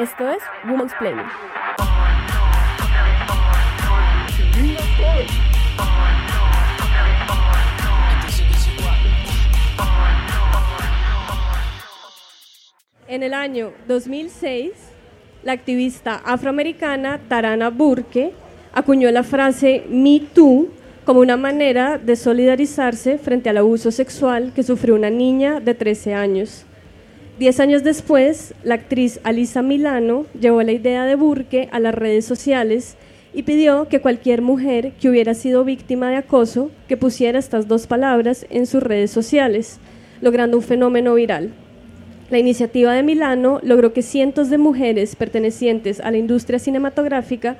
[0.00, 1.26] Esto es Women's Planning.
[13.08, 14.70] En el año 2006,
[15.42, 18.32] la activista afroamericana Tarana Burke
[18.72, 20.68] acuñó la frase Me Too
[21.04, 26.14] como una manera de solidarizarse frente al abuso sexual que sufrió una niña de 13
[26.14, 26.64] años.
[27.40, 32.26] Diez años después, la actriz Alisa Milano llevó la idea de Burke a las redes
[32.26, 32.98] sociales
[33.32, 37.86] y pidió que cualquier mujer que hubiera sido víctima de acoso que pusiera estas dos
[37.86, 39.78] palabras en sus redes sociales,
[40.20, 41.54] logrando un fenómeno viral.
[42.28, 47.56] La iniciativa de Milano logró que cientos de mujeres pertenecientes a la industria cinematográfica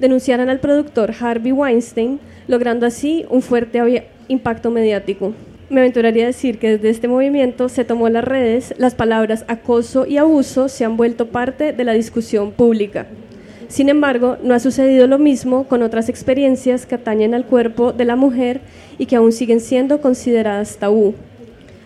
[0.00, 5.34] denunciaran al productor Harvey Weinstein, logrando así un fuerte impacto mediático.
[5.70, 10.04] Me aventuraría a decir que desde este movimiento se tomó las redes, las palabras acoso
[10.04, 13.06] y abuso se han vuelto parte de la discusión pública.
[13.68, 18.04] Sin embargo, no ha sucedido lo mismo con otras experiencias que atañen al cuerpo de
[18.04, 18.60] la mujer
[18.98, 21.14] y que aún siguen siendo consideradas tabú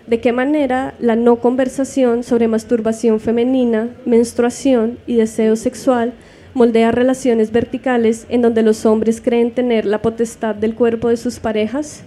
[0.06, 6.12] de qué manera la no conversación sobre masturbación femenina, menstruación y deseo sexual
[6.53, 11.41] moldea relaciones verticales en donde los hombres creen tener la potestad del cuerpo de sus
[11.41, 12.05] parejas?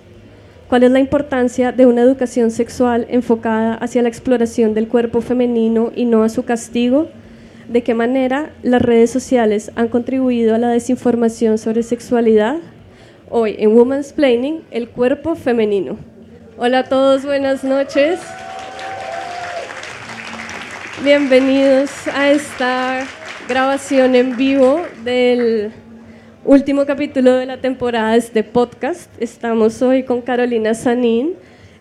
[0.67, 5.93] ¿Cuál es la importancia de una educación sexual enfocada hacia la exploración del cuerpo femenino
[5.95, 7.07] y no a su castigo?
[7.69, 12.57] ¿De qué manera las redes sociales han contribuido a la desinformación sobre sexualidad?
[13.29, 15.97] Hoy en Women's Planning, el cuerpo femenino.
[16.57, 18.19] Hola a todos, buenas noches.
[21.01, 23.05] Bienvenidos a esta
[23.47, 25.71] grabación en vivo del
[26.47, 29.11] último capítulo de la temporada de este podcast.
[29.19, 31.33] Estamos hoy con Carolina Sanín,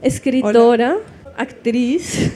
[0.03, 0.97] escritora,
[1.37, 2.33] actriz,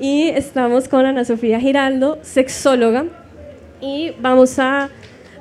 [0.00, 3.04] y estamos con Ana Sofía Giraldo, sexóloga,
[3.80, 4.90] y vamos a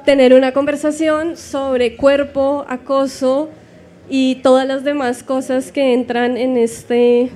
[0.06, 3.50] tener una conversación sobre cuerpo, acoso,
[4.08, 7.32] y todas las demás cosas que entran en este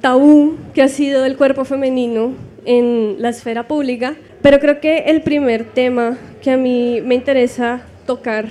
[0.00, 2.32] tabú que ha sido el cuerpo femenino
[2.64, 4.16] en la esfera pública.
[4.42, 8.46] Pero creo que el primer tema que a mí me interesa tocar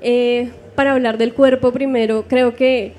[0.00, 2.92] eh, para hablar del cuerpo primero, creo que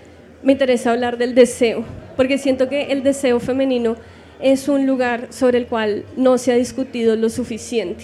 [0.44, 1.84] me interesa hablar del deseo,
[2.18, 3.96] porque siento que el deseo femenino
[4.41, 8.03] es un lugar sobre el cual no se ha discutido lo suficiente.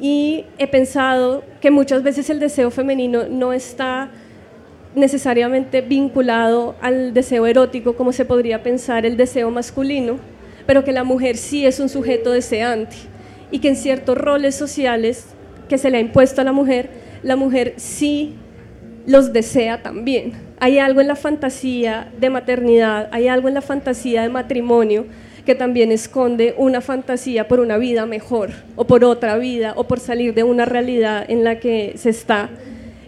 [0.00, 4.10] Y he pensado que muchas veces el deseo femenino no está
[4.94, 10.18] necesariamente vinculado al deseo erótico como se podría pensar el deseo masculino,
[10.66, 12.96] pero que la mujer sí es un sujeto deseante
[13.50, 15.35] y que en ciertos roles sociales
[15.68, 16.90] que se le ha impuesto a la mujer,
[17.22, 18.34] la mujer sí
[19.06, 20.32] los desea también.
[20.58, 25.06] Hay algo en la fantasía de maternidad, hay algo en la fantasía de matrimonio
[25.44, 30.00] que también esconde una fantasía por una vida mejor o por otra vida o por
[30.00, 32.50] salir de una realidad en la que se está,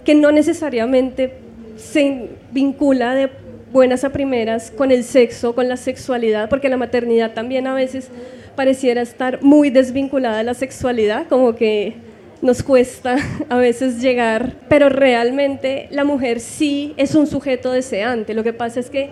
[0.04, 1.34] que no necesariamente
[1.76, 3.28] se vincula de
[3.72, 8.08] buenas a primeras con el sexo, con la sexualidad, porque la maternidad también a veces
[8.54, 11.94] pareciera estar muy desvinculada de la sexualidad, como que
[12.42, 13.16] nos cuesta
[13.48, 18.34] a veces llegar, pero realmente la mujer sí es un sujeto deseante.
[18.34, 19.10] Lo que pasa es que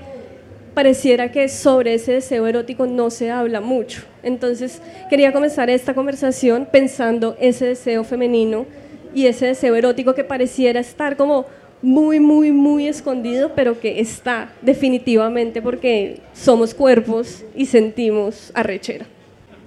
[0.75, 4.03] pareciera que sobre ese deseo erótico no se habla mucho.
[4.23, 8.67] Entonces quería comenzar esta conversación pensando ese deseo femenino
[9.15, 11.47] y ese deseo erótico que pareciera estar como
[11.81, 19.07] muy, muy, muy escondido, pero que está definitivamente porque somos cuerpos y sentimos arrechera.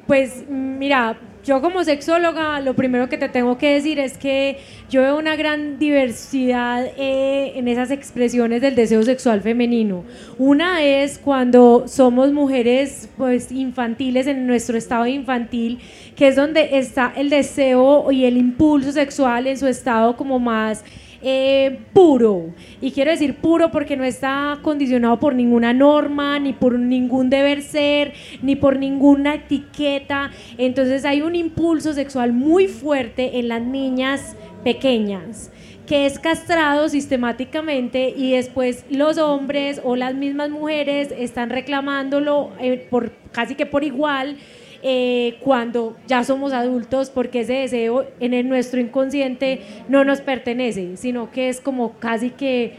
[0.05, 5.01] Pues mira, yo como sexóloga, lo primero que te tengo que decir es que yo
[5.01, 10.03] veo una gran diversidad eh, en esas expresiones del deseo sexual femenino.
[10.37, 15.79] Una es cuando somos mujeres pues infantiles en nuestro estado infantil,
[16.15, 20.83] que es donde está el deseo y el impulso sexual en su estado como más
[21.21, 22.53] eh, puro.
[22.81, 27.61] Y quiero decir puro porque no está condicionado por ninguna norma, ni por ningún deber
[27.61, 30.31] ser, ni por ninguna etiqueta.
[30.57, 35.51] Entonces hay un impulso sexual muy fuerte en las niñas pequeñas
[35.89, 42.85] que es castrado sistemáticamente y después los hombres o las mismas mujeres están reclamándolo eh,
[42.91, 44.37] por casi que por igual
[44.81, 51.31] eh, cuando ya somos adultos, porque ese deseo en nuestro inconsciente no nos pertenece, sino
[51.31, 52.77] que es como casi que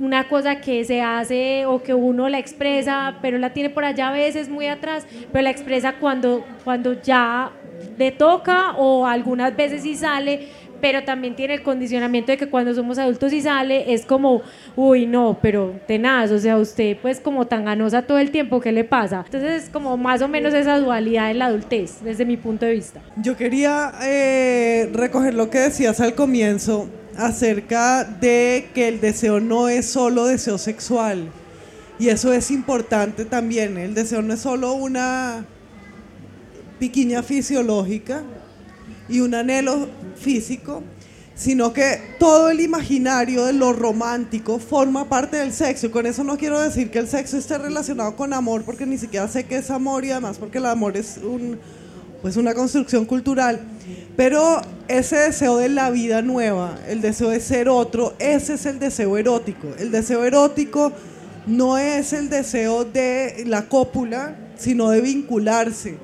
[0.00, 4.08] una cosa que se hace o que uno la expresa, pero la tiene por allá
[4.08, 7.52] a veces muy atrás, pero la expresa cuando, cuando ya
[7.98, 10.48] le toca o algunas veces sí sale,
[10.80, 14.42] pero también tiene el condicionamiento de que cuando somos adultos y sale es como,
[14.76, 18.72] uy, no, pero tenaz, o sea, usted pues como tan ganosa todo el tiempo, ¿qué
[18.72, 19.22] le pasa?
[19.24, 22.72] Entonces es como más o menos esa dualidad en la adultez, desde mi punto de
[22.72, 23.00] vista.
[23.16, 29.68] Yo quería eh, recoger lo que decías al comienzo acerca de que el deseo no
[29.68, 31.28] es solo deseo sexual.
[31.98, 33.76] Y eso es importante también.
[33.76, 35.44] El deseo no es solo una
[36.78, 38.22] piquiña fisiológica
[39.10, 40.82] y un anhelo físico,
[41.34, 45.86] sino que todo el imaginario de lo romántico forma parte del sexo.
[45.86, 48.98] Y con eso no quiero decir que el sexo esté relacionado con amor, porque ni
[48.98, 51.58] siquiera sé qué es amor y además porque el amor es un,
[52.22, 53.60] pues una construcción cultural.
[54.16, 58.78] Pero ese deseo de la vida nueva, el deseo de ser otro, ese es el
[58.78, 59.68] deseo erótico.
[59.78, 60.92] El deseo erótico
[61.46, 65.96] no es el deseo de la cópula, sino de vincularse,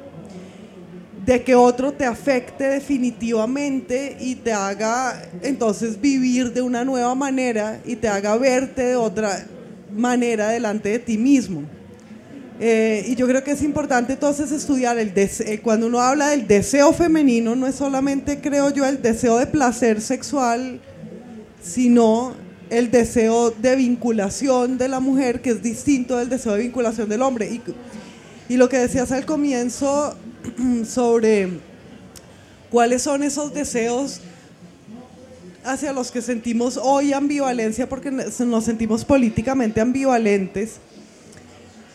[1.26, 7.81] de que otro te afecte definitivamente y te haga entonces vivir de una nueva manera
[7.84, 9.44] y te haga verte de otra
[9.93, 11.64] manera delante de ti mismo.
[12.61, 16.46] Eh, y yo creo que es importante entonces estudiar el eh, cuando uno habla del
[16.46, 20.81] deseo femenino, no es solamente, creo yo, el deseo de placer sexual,
[21.61, 22.34] sino
[22.70, 27.22] el deseo de vinculación de la mujer, que es distinto del deseo de vinculación del
[27.22, 27.50] hombre.
[27.50, 27.61] Y,
[28.49, 30.17] y lo que decías al comienzo
[30.87, 31.48] sobre
[32.70, 34.20] cuáles son esos deseos
[35.64, 40.78] hacia los que sentimos hoy ambivalencia, porque nos sentimos políticamente ambivalentes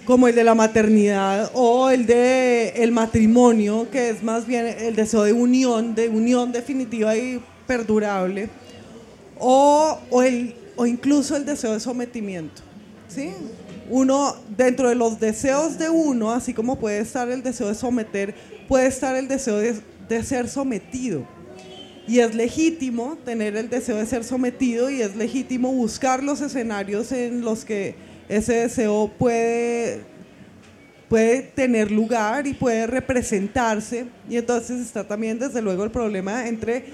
[0.06, 4.95] como el de la maternidad o el de el matrimonio, que es más bien el
[4.95, 8.50] deseo de unión, de unión definitiva y perdurable,
[9.39, 12.62] o, el, o incluso el deseo de sometimiento.
[13.07, 13.31] ¿sí?
[13.92, 18.34] Uno, dentro de los deseos de uno, así como puede estar el deseo de someter,
[18.70, 21.28] puede estar el deseo de, ser sometido.
[22.08, 27.12] Y es legítimo tener el deseo de ser sometido y es legítimo buscar los escenarios
[27.12, 27.96] en los que
[28.30, 30.04] ese deseo puede,
[31.10, 34.06] puede tener lugar y puede representarse.
[34.30, 36.86] Y entonces está también, desde luego, el problema entre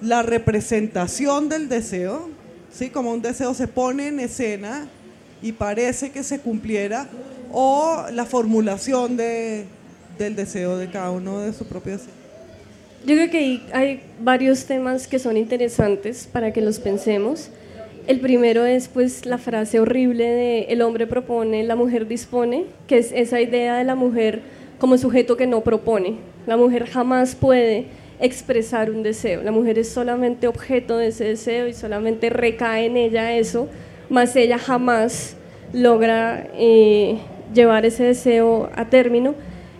[0.00, 2.30] la representación del deseo,
[2.72, 2.90] ¿sí?
[2.90, 4.88] como un deseo se pone en escena
[5.44, 7.06] y parece que se cumpliera,
[7.52, 9.66] o la formulación de,
[10.18, 12.14] del deseo de cada uno de su propio deseo.
[13.04, 17.50] Yo creo que hay varios temas que son interesantes para que los pensemos.
[18.06, 22.96] El primero es pues la frase horrible de el hombre propone, la mujer dispone, que
[22.96, 24.40] es esa idea de la mujer
[24.78, 26.16] como sujeto que no propone.
[26.46, 27.88] La mujer jamás puede
[28.18, 32.96] expresar un deseo, la mujer es solamente objeto de ese deseo y solamente recae en
[32.96, 33.68] ella eso,
[34.14, 35.36] más ella jamás
[35.74, 37.18] logra eh,
[37.52, 39.34] llevar ese deseo a término,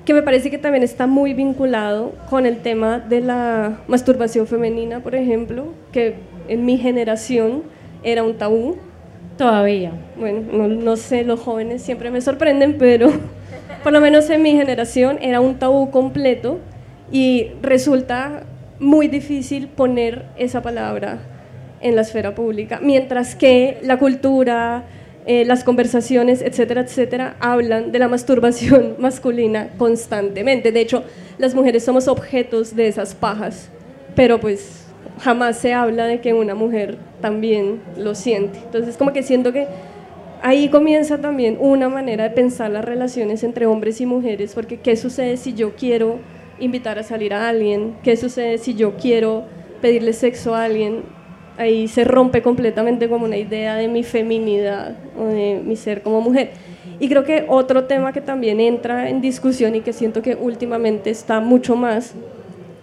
[0.05, 5.01] que me parece que también está muy vinculado con el tema de la masturbación femenina,
[5.01, 6.17] por ejemplo, que
[6.49, 7.63] en mi generación
[8.03, 8.77] era un tabú.
[9.39, 9.91] Todavía.
[10.17, 13.11] Bueno, no, no, sé, los jóvenes siempre me sorprenden, pero
[13.83, 16.59] por lo menos en mi generación era un tabú completo
[17.11, 18.45] y resulta
[18.79, 21.19] muy difícil poner esa palabra
[21.85, 24.85] en la esfera pública, mientras que la cultura,
[25.27, 30.73] eh, las conversaciones, etcétera, etcétera, hablan de la masturbación masculina constantemente.
[30.73, 31.05] De hecho,
[31.37, 33.69] las mujeres somos objetos de esas pajas,
[34.17, 34.87] pero pues
[35.21, 38.59] jamás se habla de que una mujer también lo siente.
[38.65, 39.67] Entonces, como que siento que
[40.41, 44.97] ahí comienza también una manera de pensar las relaciones entre hombres y mujeres, porque ¿qué
[44.97, 46.19] sucede si yo quiero
[46.59, 47.97] invitar a salir a alguien?
[48.03, 49.45] ¿Qué sucede si yo quiero
[49.83, 51.03] pedirle sexo a alguien?
[51.57, 56.21] Ahí se rompe completamente como una idea de mi feminidad o de mi ser como
[56.21, 56.51] mujer.
[56.99, 61.11] Y creo que otro tema que también entra en discusión y que siento que últimamente
[61.11, 62.15] está mucho más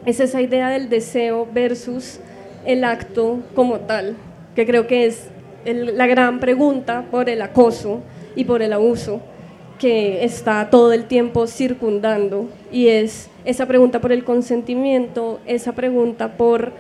[0.06, 2.20] es esa idea del deseo versus
[2.66, 4.16] el acto como tal,
[4.56, 5.30] que creo que es
[5.66, 8.02] la gran pregunta por el acoso
[8.36, 9.22] y por el abuso
[9.80, 16.38] que está todo el tiempo circundando y es esa pregunta por el consentimiento, esa pregunta
[16.38, 16.72] por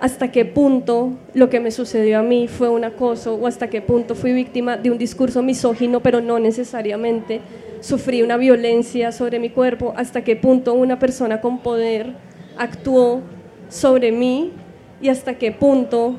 [0.00, 3.80] hasta qué punto lo que me sucedió a mí fue un acoso o hasta qué
[3.80, 7.40] punto fui víctima de un discurso misógino, pero no necesariamente
[7.80, 12.14] sufrí una violencia sobre mi cuerpo, hasta qué punto una persona con poder
[12.56, 13.20] actuó
[13.68, 14.52] sobre mí
[15.00, 16.16] y hasta qué punto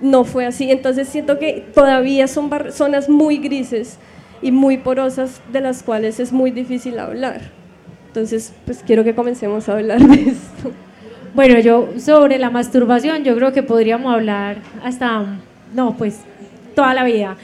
[0.00, 0.70] no fue así.
[0.70, 3.98] Entonces siento que todavía son zonas muy grises
[4.42, 7.40] y muy porosas de las cuales es muy difícil hablar.
[8.08, 10.70] Entonces, pues quiero que comencemos a hablar de esto.
[11.34, 15.40] Bueno, yo sobre la masturbación, yo creo que podríamos hablar hasta,
[15.74, 16.20] no, pues
[16.76, 17.36] toda la vida.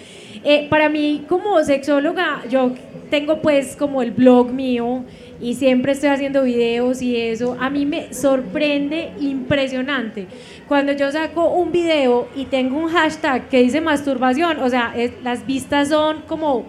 [0.45, 2.71] Eh, para mí, como sexóloga, yo
[3.11, 5.03] tengo pues como el blog mío
[5.41, 10.29] y siempre estoy haciendo videos y eso, a mí me sorprende impresionante.
[10.69, 14.95] Cuando yo saco un video y tengo un hashtag que dice masturbación, o sea,
[15.25, 16.65] las vistas son como,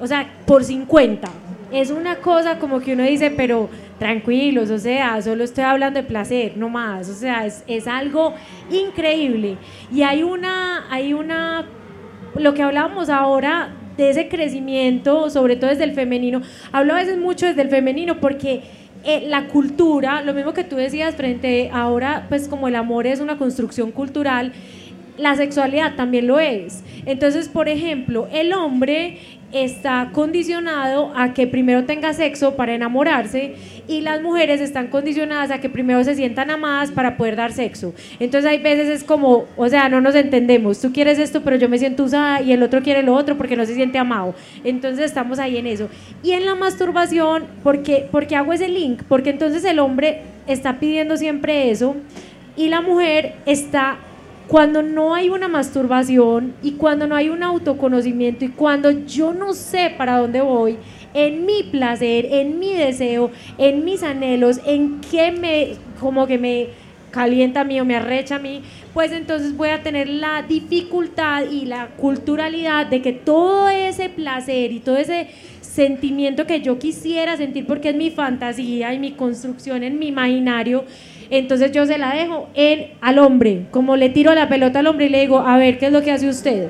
[0.00, 1.28] o sea, por 50.
[1.70, 6.06] Es una cosa como que uno dice, pero tranquilos, o sea, solo estoy hablando de
[6.06, 8.34] placer, no más, o sea, es, es algo
[8.70, 9.56] increíble.
[9.92, 11.66] Y hay una, hay una,
[12.36, 16.40] lo que hablábamos ahora de ese crecimiento, sobre todo desde el femenino.
[16.72, 18.62] Hablo a veces mucho desde el femenino porque
[19.04, 23.20] eh, la cultura, lo mismo que tú decías frente ahora, pues como el amor es
[23.20, 24.52] una construcción cultural,
[25.18, 26.84] la sexualidad también lo es.
[27.06, 29.18] Entonces, por ejemplo, el hombre
[29.52, 33.54] está condicionado a que primero tenga sexo para enamorarse
[33.88, 37.94] y las mujeres están condicionadas a que primero se sientan amadas para poder dar sexo.
[38.20, 41.68] Entonces hay veces es como, o sea, no nos entendemos, tú quieres esto pero yo
[41.68, 44.34] me siento usada y el otro quiere lo otro porque no se siente amado.
[44.64, 45.88] Entonces estamos ahí en eso.
[46.22, 49.02] Y en la masturbación, ¿por qué, porque hago ese link?
[49.08, 51.96] Porque entonces el hombre está pidiendo siempre eso
[52.56, 53.98] y la mujer está
[54.48, 59.52] cuando no hay una masturbación y cuando no hay un autoconocimiento y cuando yo no
[59.52, 60.78] sé para dónde voy,
[61.12, 66.68] en mi placer, en mi deseo, en mis anhelos, en qué me, como que me
[67.10, 68.62] calienta a mí o me arrecha a mí,
[68.94, 74.72] pues entonces voy a tener la dificultad y la culturalidad de que todo ese placer
[74.72, 75.28] y todo ese
[75.60, 80.84] sentimiento que yo quisiera sentir porque es mi fantasía y mi construcción en mi imaginario,
[81.30, 82.48] entonces yo se la dejo
[83.00, 85.86] al hombre, como le tiro la pelota al hombre y le digo, a ver, ¿qué
[85.86, 86.68] es lo que hace usted?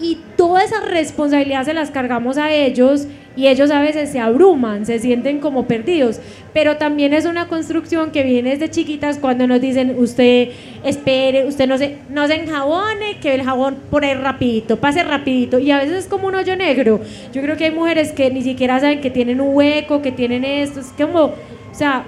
[0.00, 4.84] Y toda esa responsabilidad se las cargamos a ellos y ellos a veces se abruman,
[4.84, 6.20] se sienten como perdidos.
[6.52, 10.48] Pero también es una construcción que viene desde chiquitas cuando nos dicen, usted
[10.84, 15.60] espere, usted no se, no se enjabone, que el jabón por ahí rapidito, pase rapidito.
[15.60, 17.00] Y a veces es como un hoyo negro.
[17.32, 20.44] Yo creo que hay mujeres que ni siquiera saben que tienen un hueco, que tienen
[20.44, 20.80] esto.
[20.80, 21.34] Es como, o
[21.70, 22.04] sea,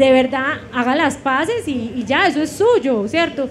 [0.00, 3.48] de verdad haga las paces y, ya, eso es suyo, ¿cierto?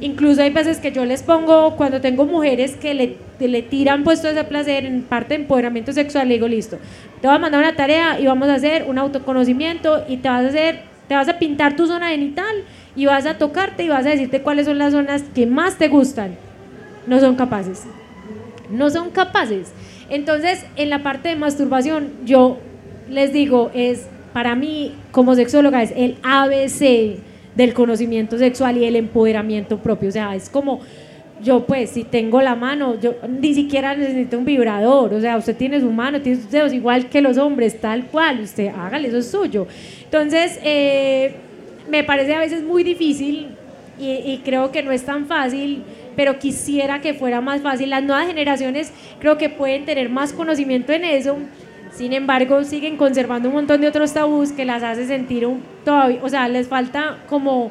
[0.00, 4.28] Incluso hay veces que yo les pongo, cuando tengo mujeres que le, le tiran puesto
[4.28, 6.78] ese placer en parte de empoderamiento sexual, le digo, listo,
[7.20, 10.44] te voy a mandar una tarea y vamos a hacer un autoconocimiento y te vas
[10.44, 12.64] a hacer, te vas a pintar tu zona genital
[12.96, 15.86] y vas a tocarte y vas a decirte cuáles son las zonas que más te
[15.86, 16.36] gustan.
[17.06, 17.84] No son capaces.
[18.70, 19.72] No son capaces.
[20.10, 22.58] Entonces, en la parte de masturbación, yo
[23.08, 27.20] les digo, es para mí como sexóloga es el ABC
[27.54, 30.08] del conocimiento sexual y el empoderamiento propio.
[30.08, 30.80] O sea, es como
[31.42, 35.56] yo pues si tengo la mano, yo ni siquiera necesito un vibrador, o sea, usted
[35.56, 39.18] tiene su mano, tiene sus dedos igual que los hombres, tal cual, usted hágale, eso
[39.18, 39.66] es suyo.
[40.04, 41.34] Entonces, eh,
[41.90, 43.48] me parece a veces muy difícil
[43.98, 45.82] y, y, creo que no es tan fácil,
[46.14, 47.90] pero quisiera que fuera más fácil.
[47.90, 51.38] Las nuevas generaciones creo que pueden tener más conocimiento en eso
[51.94, 55.46] sin embargo, siguen conservando un montón de otros tabús que las hace sentir
[55.84, 57.70] todavía, o sea, les falta como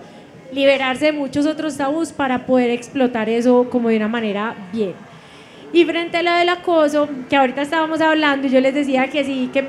[0.52, 4.94] liberarse de muchos otros tabús para poder explotar eso como de una manera bien.
[5.74, 9.50] Y frente a lo del acoso, que ahorita estábamos hablando, yo les decía que sí,
[9.54, 9.66] que,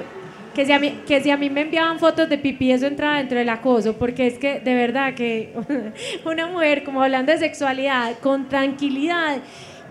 [0.55, 3.19] que, si a mí, que si a mí me enviaban fotos de pipí, eso entraba
[3.19, 5.55] dentro del acoso, porque es que de verdad que
[6.25, 9.39] una mujer, como hablando de sexualidad, con tranquilidad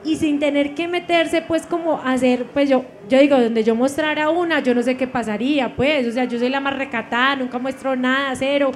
[0.04, 4.30] y sin tener que meterse pues como hacer, pues yo, yo digo, donde yo mostrara
[4.30, 7.60] una, yo no sé qué pasaría, pues, o sea, yo soy la más recatada, nunca
[7.60, 8.72] muestro nada, cero,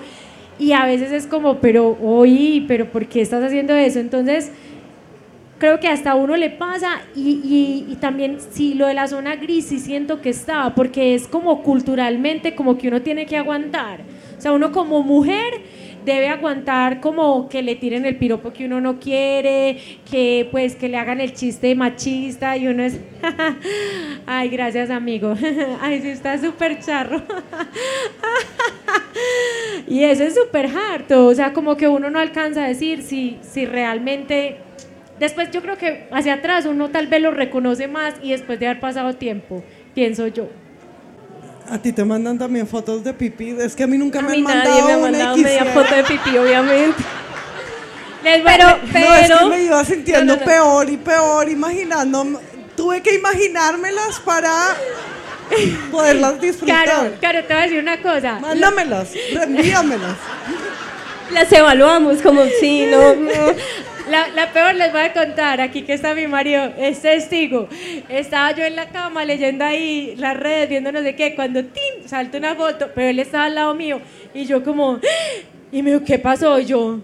[0.60, 4.00] y a veces es como, pero, oye, pero ¿por qué estás haciendo eso?
[4.00, 4.52] Entonces,
[5.58, 9.08] creo que hasta a uno le pasa y, y, y, también sí, lo de la
[9.08, 13.38] zona gris sí siento que estaba, porque es como culturalmente como que uno tiene que
[13.38, 14.02] aguantar,
[14.38, 15.62] o sea, uno como mujer
[16.06, 19.78] debe aguantar como que le tiren el piropo que uno no quiere,
[20.10, 23.00] que pues que le hagan el chiste machista y uno es,
[24.26, 25.36] ay, gracias amigo,
[25.82, 27.22] ay, sí está súper charro.
[29.88, 33.38] y eso es súper harto, o sea, como que uno no alcanza a decir si,
[33.42, 34.58] si realmente...
[35.20, 38.68] Después yo creo que hacia atrás uno tal vez lo reconoce más y después de
[38.68, 40.50] haber pasado tiempo, pienso yo.
[41.70, 43.56] A ti te mandan también fotos de pipí.
[43.60, 46.04] Es que a mí nunca me han mandado nadie me ha mandado media foto de
[46.04, 47.04] pipí, obviamente.
[48.24, 52.42] pero, pero, no, es que me iba sintiendo peor y peor, imaginando.
[52.76, 54.52] Tuve que imaginármelas para
[55.92, 56.84] poderlas disfrutar.
[56.84, 58.40] Claro, claro, te voy a decir una cosa.
[58.40, 60.18] Mándamelas, reenvíamelas.
[61.32, 63.16] Las evaluamos como si no.
[64.10, 67.68] La, la, peor les voy a contar, aquí que está mi marido, es testigo.
[68.08, 72.08] Estaba yo en la cama leyendo ahí las redes, viendo no sé qué, cuando ¡tim!
[72.08, 74.00] salta una foto, pero él estaba al lado mío
[74.34, 75.00] y yo como,
[75.72, 76.60] y me dijo, ¿qué pasó?
[76.60, 77.00] Y yo,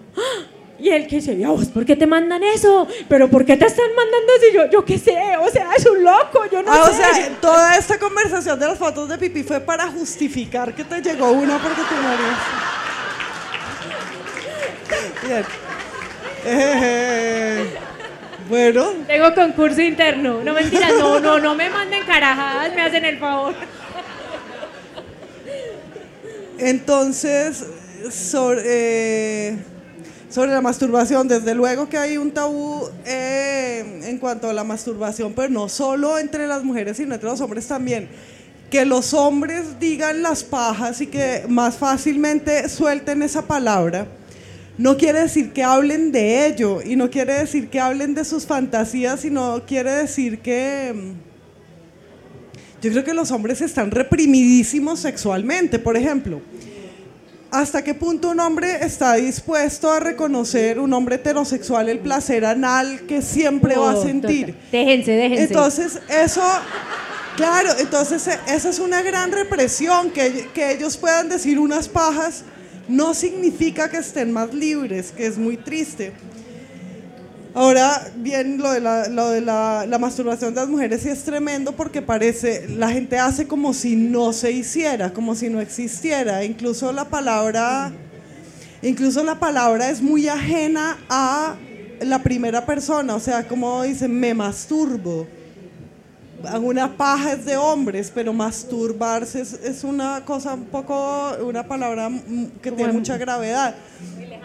[0.78, 2.86] Y él que dice, ¿y a vos por qué te mandan eso?
[3.08, 4.46] ¿Pero por qué te están mandando eso?
[4.50, 7.02] Y yo, yo qué sé, o sea, es un loco, yo no Ah, sé.
[7.02, 11.00] o sea, toda esta conversación de las fotos de pipí fue para justificar que te
[11.02, 12.38] llegó una porque no harías.
[15.26, 15.44] Bien.
[16.44, 17.64] Eh,
[18.48, 20.42] bueno, Tengo concurso interno.
[20.42, 23.54] No mentira, no, no, no me manden carajadas, me hacen el favor.
[26.58, 27.64] entonces,
[28.10, 29.56] sobre, eh,
[30.28, 35.32] sobre la masturbación, desde luego que hay un tabú eh, en cuanto a la masturbación,
[35.34, 38.08] pero no solo entre las mujeres, sino entre los hombres también.
[38.70, 44.06] Que los hombres digan las pajas y que más fácilmente suelten esa palabra,
[44.82, 48.46] no quiere decir que hablen de ello y no quiere decir que hablen de sus
[48.46, 50.92] fantasías, sino quiere decir que...
[50.94, 56.40] mm, Yo creo que los hombres están reprimidísimos sexualmente, por ejemplo.
[57.52, 63.02] ¿Hasta qué punto un hombre está dispuesto a reconocer, un hombre heterosexual, el placer anal
[63.06, 64.54] que siempre va a Oh, sentir?
[64.72, 65.44] Déjense, déjense.
[65.44, 66.42] Entonces, eso,
[67.36, 72.42] claro, entonces eh, esa es una gran represión, que, que ellos puedan decir unas pajas
[72.92, 76.12] no significa que estén más libres, que es muy triste.
[77.54, 78.80] Ahora, bien, lo de,
[79.40, 83.96] la, masturbación de las mujeres sí es tremendo porque parece, la gente hace como si
[83.96, 86.44] no se hiciera, como si no existiera.
[86.44, 87.92] Incluso la palabra,
[88.82, 91.56] incluso la palabra es muy ajena a
[92.00, 95.26] la primera persona, o sea, como dicen, me masturbo.
[96.60, 102.10] Una paja es de hombres, pero masturbarse es, es una cosa un poco, una palabra
[102.60, 103.74] que tiene mucha gravedad.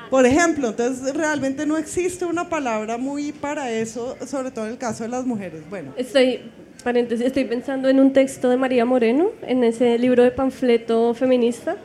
[0.09, 4.77] Por ejemplo, entonces realmente no existe una palabra muy para eso, sobre todo en el
[4.77, 5.61] caso de las mujeres.
[5.69, 6.41] Bueno, Estoy,
[6.83, 11.75] paréntesis, estoy pensando en un texto de María Moreno, en ese libro de panfleto feminista,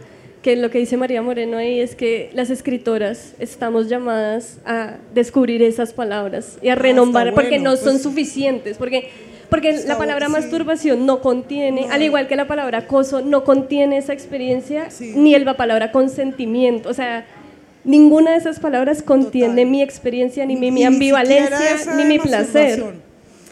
[0.41, 5.63] que lo que dice María Moreno ahí es que las escritoras estamos llamadas a descubrir
[5.63, 9.09] esas palabras y a renombrar, Ah, está porque bueno, no son pues- suficientes, porque,
[9.53, 10.33] porque la palabra sí.
[10.33, 15.13] masturbación no contiene, al igual que la palabra acoso, no contiene esa experiencia, Sí.
[15.15, 17.25] ni el- la palabra consentimiento, o sea...
[17.85, 19.67] Ninguna de esas palabras contiene Total.
[19.67, 22.95] mi experiencia, ni mi, mi Ni ambivalencia, siquiera esa ni mi placer.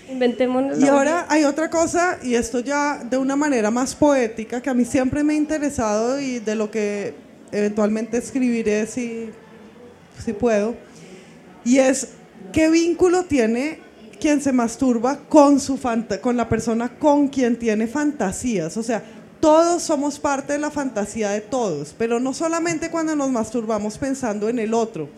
[0.09, 0.79] Inventémonos.
[0.81, 4.75] Y ahora hay otra cosa, y esto ya de una manera más poética, que a
[4.75, 7.15] mí siempre me ha interesado y de lo que
[7.51, 9.31] eventualmente escribiré si,
[10.25, 10.77] si puedo,
[11.65, 12.11] y es
[12.53, 13.81] qué vínculo tiene
[14.21, 15.81] quien se masturba con, su
[16.21, 18.77] con la persona con quien tiene fantasías.
[18.77, 19.03] O sea,
[19.41, 24.49] todos somos parte de la fantasía de todos, pero no solamente cuando nos masturbamos pensando
[24.49, 25.09] en el otro.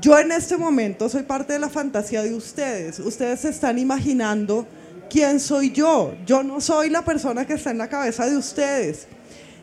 [0.00, 2.98] Yo en este momento soy parte de la fantasía de ustedes.
[2.98, 4.66] Ustedes se están imaginando
[5.08, 6.14] quién soy yo.
[6.26, 9.06] Yo no soy la persona que está en la cabeza de ustedes.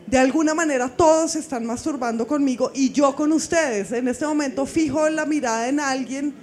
[0.06, 3.92] De alguna manera todos se están masturbando conmigo y yo con ustedes.
[3.92, 6.34] En este momento fijo la mirada en alguien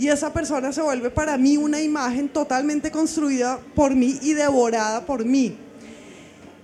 [0.00, 5.04] y esa persona se vuelve para mí una imagen totalmente construida por mí y devorada
[5.04, 5.54] por mí.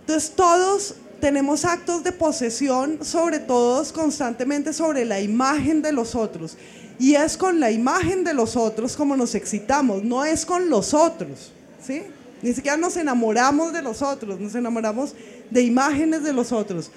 [0.01, 6.57] Entonces todos tenemos actos de posesión sobre todos constantemente sobre la imagen de los otros.
[6.99, 10.95] Y es con la imagen de los otros como nos excitamos, no es con los
[10.95, 11.53] otros,
[11.87, 12.05] ¿sí?
[12.41, 15.15] Ni siquiera nos enamoramos de los otros, nos enamoramos
[15.51, 16.91] de imágenes de los otros.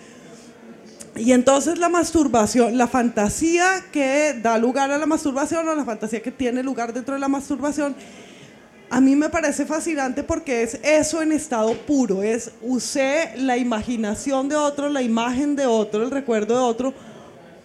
[1.20, 6.22] Y entonces la masturbación, la fantasía que da lugar a la masturbación o la fantasía
[6.22, 7.94] que tiene lugar dentro de la masturbación,
[8.90, 14.48] a mí me parece fascinante porque es eso en estado puro, es usé la imaginación
[14.48, 16.94] de otro, la imagen de otro, el recuerdo de otro,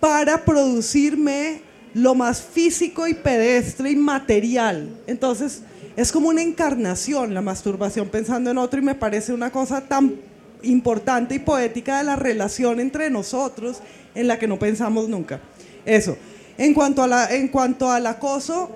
[0.01, 1.63] para producirme
[1.95, 4.91] lo más físico y pedestre y material.
[5.07, 5.63] Entonces
[5.97, 10.34] es como una encarnación la masturbación pensando en otro y me parece una cosa tan
[10.65, 13.79] importante y poética de la relación entre nosotros
[14.15, 15.41] en la que no pensamos nunca.
[15.85, 16.17] Eso.
[16.59, 18.71] En cuanto, a la, en cuanto al acoso,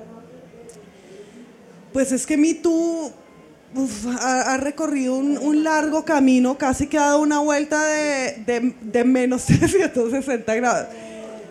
[1.92, 3.12] pues es que Me
[4.20, 8.74] ha, ha recorrido un, un largo camino, casi que ha dado una vuelta de, de-
[8.80, 10.86] de menos 360 grados.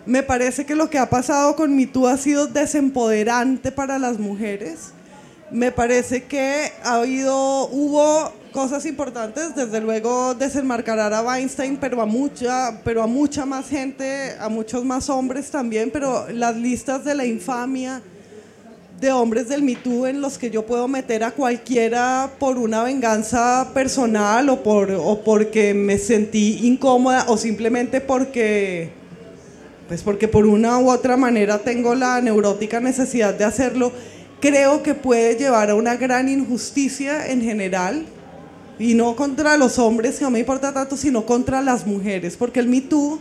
[0.06, 4.92] Me parece que lo que ha pasado con Me ha sido desempoderante para las mujeres.
[5.50, 12.06] Me parece que ha habido, hubo cosas importantes, desde luego desenmascarar a Weinstein, pero a
[12.06, 17.14] mucha, pero a mucha más gente, a muchos más hombres también, pero las listas de
[17.14, 18.02] la infamia
[19.00, 22.82] de hombres del Me Too en los que yo puedo meter a cualquiera por una
[22.82, 28.90] venganza personal o, por, o porque me sentí incómoda o simplemente porque,
[29.86, 33.92] pues porque por una u otra manera tengo la neurótica necesidad de hacerlo,
[34.40, 38.04] creo que puede llevar a una gran injusticia en general
[38.78, 42.60] y no contra los hombres, que no me importa tanto, sino contra las mujeres, porque
[42.60, 43.18] el Me Too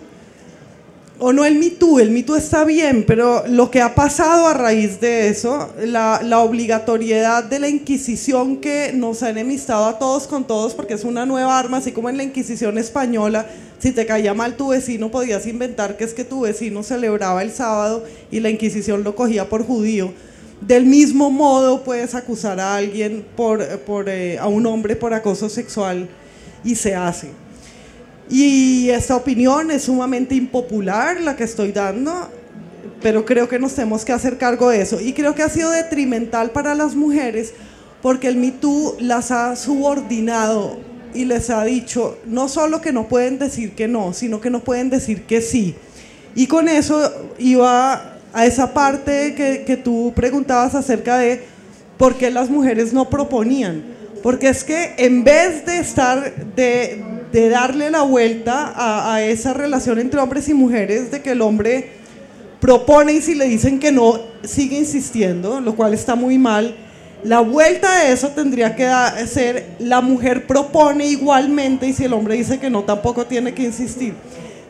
[1.19, 4.47] o no el Me Too, el Me Too está bien, pero lo que ha pasado
[4.47, 9.97] a raíz de eso, la, la, obligatoriedad de la Inquisición que nos ha enemistado a
[9.97, 13.47] todos con todos, porque es una nueva arma, así como en la Inquisición española,
[13.79, 17.51] si te caía mal tu vecino podías inventar que es que tu vecino celebraba el
[17.51, 20.13] sábado y la Inquisición lo cogía por judío.
[20.61, 25.49] Del mismo modo puedes acusar a alguien, por, por eh, a un hombre por acoso
[25.49, 26.09] sexual
[26.63, 27.29] y se hace.
[28.29, 32.29] Y esta opinión es sumamente impopular, la que estoy dando,
[33.01, 34.99] pero creo que nos tenemos que hacer cargo de eso.
[34.99, 37.53] Y creo que ha sido detrimental para las mujeres
[38.01, 38.53] porque el Me
[38.99, 40.77] las ha subordinado
[41.13, 44.63] y les ha dicho no solo que no pueden decir que no, sino que no
[44.63, 45.75] pueden decir que sí.
[46.35, 51.43] Y con eso iba a esa parte que, que tú preguntabas acerca de
[51.97, 53.83] por qué las mujeres no proponían.
[54.23, 59.53] Porque es que en vez de estar, de, de darle la vuelta a, a, esa
[59.53, 61.91] relación entre hombres y mujeres, de que el hombre
[62.59, 66.75] propone y si le dicen que no, sigue insistiendo, lo cual está muy mal.
[67.23, 68.89] La vuelta de eso tendría que
[69.27, 73.63] ser, la mujer propone igualmente y si el hombre dice que no, tampoco tiene que
[73.63, 74.13] insistir.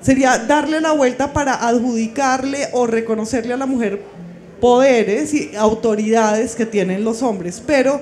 [0.01, 4.01] Sería darle la vuelta para adjudicarle o reconocerle a la mujer
[4.61, 7.61] poderes y autoridades que tienen los hombres.
[7.65, 8.01] Pero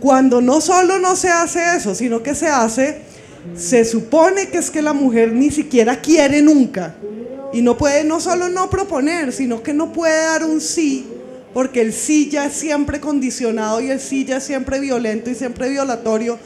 [0.00, 3.02] cuando no solo no se hace eso, sino que se hace
[3.56, 6.94] se supone que es que la mujer ni siquiera quiere nunca
[7.52, 11.06] y no puede no solo no proponer, sino que no puede dar un sí,
[11.54, 15.34] porque el sí ya es siempre condicionado y el sí ya es siempre violento y
[15.34, 16.38] siempre violatorio.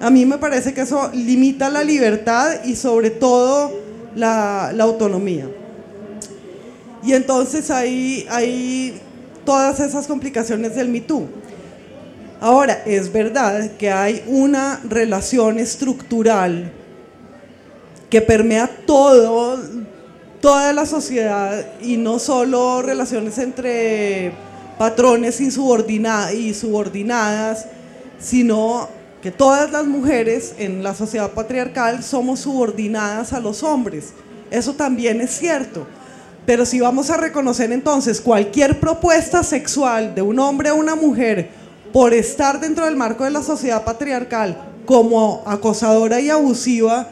[0.00, 3.85] A mí me parece que eso limita la libertad y sobre todo
[4.16, 5.48] la, autonomía.
[7.04, 9.00] Y entonces hay,
[9.44, 11.04] todas esas complicaciones del Me
[12.40, 16.72] Ahora, es verdad que hay una relación estructural
[18.10, 19.58] que permea todo,
[20.40, 24.32] toda la sociedad y no solo relaciones entre
[24.78, 27.66] patrones y subordinadas,
[28.18, 28.88] sino
[29.26, 34.12] que todas las mujeres en la sociedad patriarcal somos subordinadas a los hombres.
[34.52, 35.84] Eso también es cierto.
[36.46, 41.50] Pero si vamos a reconocer entonces cualquier propuesta sexual de un hombre a una mujer,
[41.92, 47.08] por estar dentro del marco de la sociedad patriarcal como acosadora y abusiva,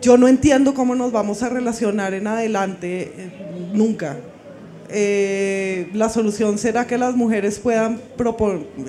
[0.00, 4.16] yo no entiendo cómo nos vamos a relacionar en adelante, eh, nunca.
[4.94, 8.00] Eh, la solución será que las mujeres puedan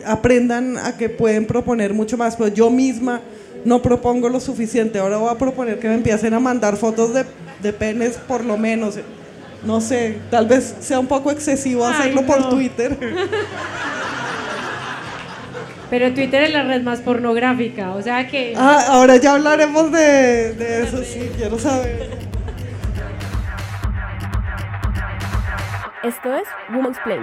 [0.06, 3.22] aprendan a que pueden proponer mucho más, pero yo misma
[3.64, 5.00] no propongo lo suficiente.
[5.00, 7.24] Ahora voy a proponer que me empiecen a mandar fotos de,
[7.62, 9.00] de penes por lo menos.
[9.66, 12.98] No sé, tal vez sea un poco excesivo hacerlo por Twitter.
[15.90, 18.56] Pero Twitter es la red más pornográfica, o sea que...
[18.58, 22.33] Ah, ahora ya hablaremos de, de eso, sí, quiero saber.
[26.04, 27.18] Esto es Woman's Play.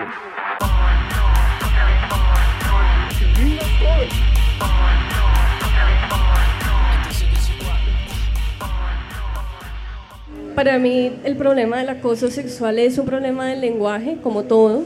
[10.55, 14.85] Para mí el problema del acoso sexual es un problema del lenguaje, como todo,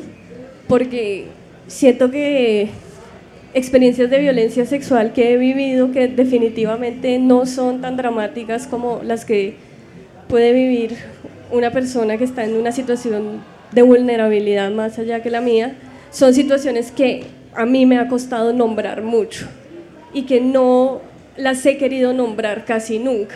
[0.66, 1.28] porque
[1.68, 2.70] siento que
[3.54, 9.24] experiencias de violencia sexual que he vivido que definitivamente no son tan dramáticas como las
[9.24, 9.54] que
[10.28, 10.96] puede vivir
[11.52, 15.74] una persona que está en una situación de vulnerabilidad más allá que la mía,
[16.10, 19.46] son situaciones que a mí me ha costado nombrar mucho
[20.12, 21.00] y que no
[21.36, 23.34] las he querido nombrar casi nunca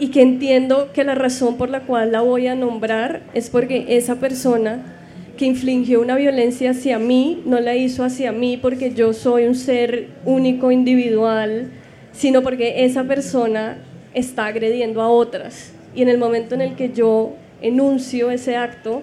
[0.00, 3.84] y que entiendo que la razón por la cual la voy a nombrar es porque
[3.96, 4.96] esa persona
[5.36, 9.54] que infligió una violencia hacia mí, no la hizo hacia mí porque yo soy un
[9.54, 11.70] ser único, individual,
[12.12, 13.78] sino porque esa persona
[14.14, 15.72] está agrediendo a otras.
[15.94, 19.02] Y en el momento en el que yo enuncio ese acto,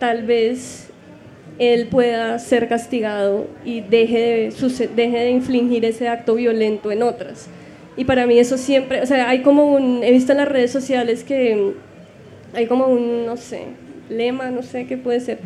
[0.00, 0.88] tal vez
[1.60, 7.46] él pueda ser castigado y deje de, deje de infligir ese acto violento en otras.
[7.96, 10.72] Y para mí eso siempre, o sea, hay como un, he visto en las redes
[10.72, 11.74] sociales que
[12.54, 13.64] hay como un, no sé,
[14.08, 15.38] lema, no sé qué puede ser,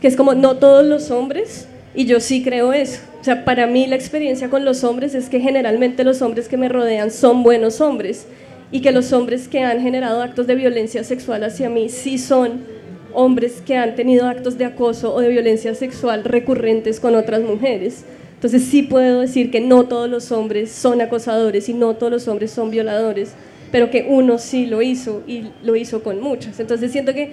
[0.00, 3.02] que es como no todos los hombres, y yo sí creo eso.
[3.20, 6.56] O sea, para mí la experiencia con los hombres es que generalmente los hombres que
[6.56, 8.26] me rodean son buenos hombres
[8.72, 12.77] y que los hombres que han generado actos de violencia sexual hacia mí sí son
[13.12, 18.04] hombres que han tenido actos de acoso o de violencia sexual recurrentes con otras mujeres.
[18.34, 22.28] Entonces sí puedo decir que no todos los hombres son acosadores y no todos los
[22.28, 23.32] hombres son violadores,
[23.72, 26.60] pero que uno sí lo hizo y lo hizo con muchas.
[26.60, 27.32] Entonces siento que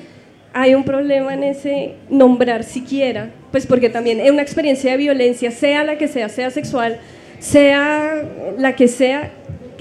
[0.54, 5.52] hay un problema en ese nombrar siquiera, pues porque también es una experiencia de violencia,
[5.52, 6.98] sea la que sea, sea sexual,
[7.40, 8.24] sea
[8.58, 9.32] la que sea,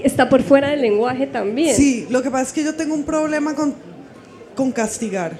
[0.03, 1.75] está por fuera del lenguaje también.
[1.75, 3.73] Sí, lo que pasa es que yo tengo un problema con
[4.55, 5.37] con castigar,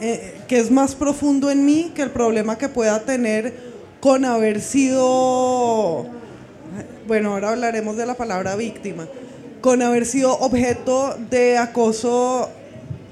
[0.00, 3.54] eh, que es más profundo en mí que el problema que pueda tener
[4.00, 6.06] con haber sido,
[7.06, 9.06] bueno, ahora hablaremos de la palabra víctima,
[9.60, 12.48] con haber sido objeto de acoso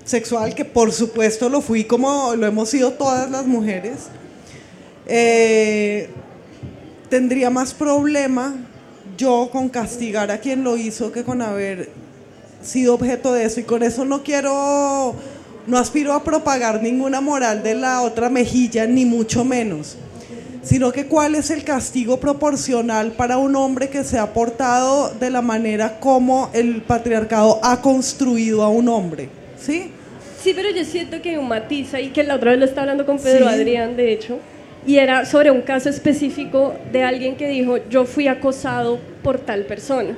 [0.05, 4.09] sexual, que por supuesto lo fui como lo hemos sido todas las mujeres,
[5.07, 6.09] eh,
[7.11, 8.55] tendría más problema
[9.19, 11.91] yo con castigar a quien lo hizo que con haber
[12.63, 13.61] sido objeto de eso.
[13.61, 15.15] Y con eso no quiero,
[15.69, 19.97] no aspiro a propagar ninguna moral de la otra mejilla, ni mucho menos
[20.69, 25.31] sino que cuál es el castigo proporcional para un hombre que se ha portado de
[25.31, 29.93] la manera como el patriarcado ha construido a un hombre, ¿sí?
[30.43, 33.07] Sí, pero yo siento que un matiz ahí, que la otra vez lo estaba hablando
[33.07, 34.39] con Pedro Adrián, de hecho,
[34.87, 39.65] y era sobre un caso específico de alguien que dijo, yo fui acosado por tal
[39.65, 40.17] persona.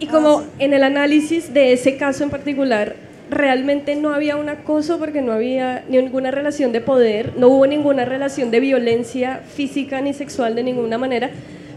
[0.00, 2.96] Y como ah, en el análisis de ese caso en particular,
[3.34, 8.04] realmente no había un acoso porque no había ninguna relación de poder, no hubo ninguna
[8.04, 11.30] relación de violencia física ni sexual de ninguna manera,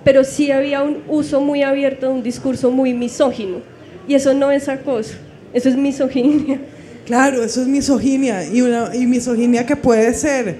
[0.03, 3.57] pero sí había un uso muy abierto de un discurso muy misógino.
[4.07, 5.15] Y eso no es acoso,
[5.53, 6.61] eso es misoginia.
[7.05, 10.57] Claro, eso es misoginia y, una, y misoginia que puede ser,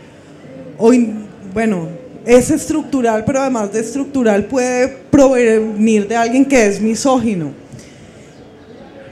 [1.53, 1.89] bueno,
[2.25, 7.66] es estructural, pero además de estructural puede provenir de alguien que es misógino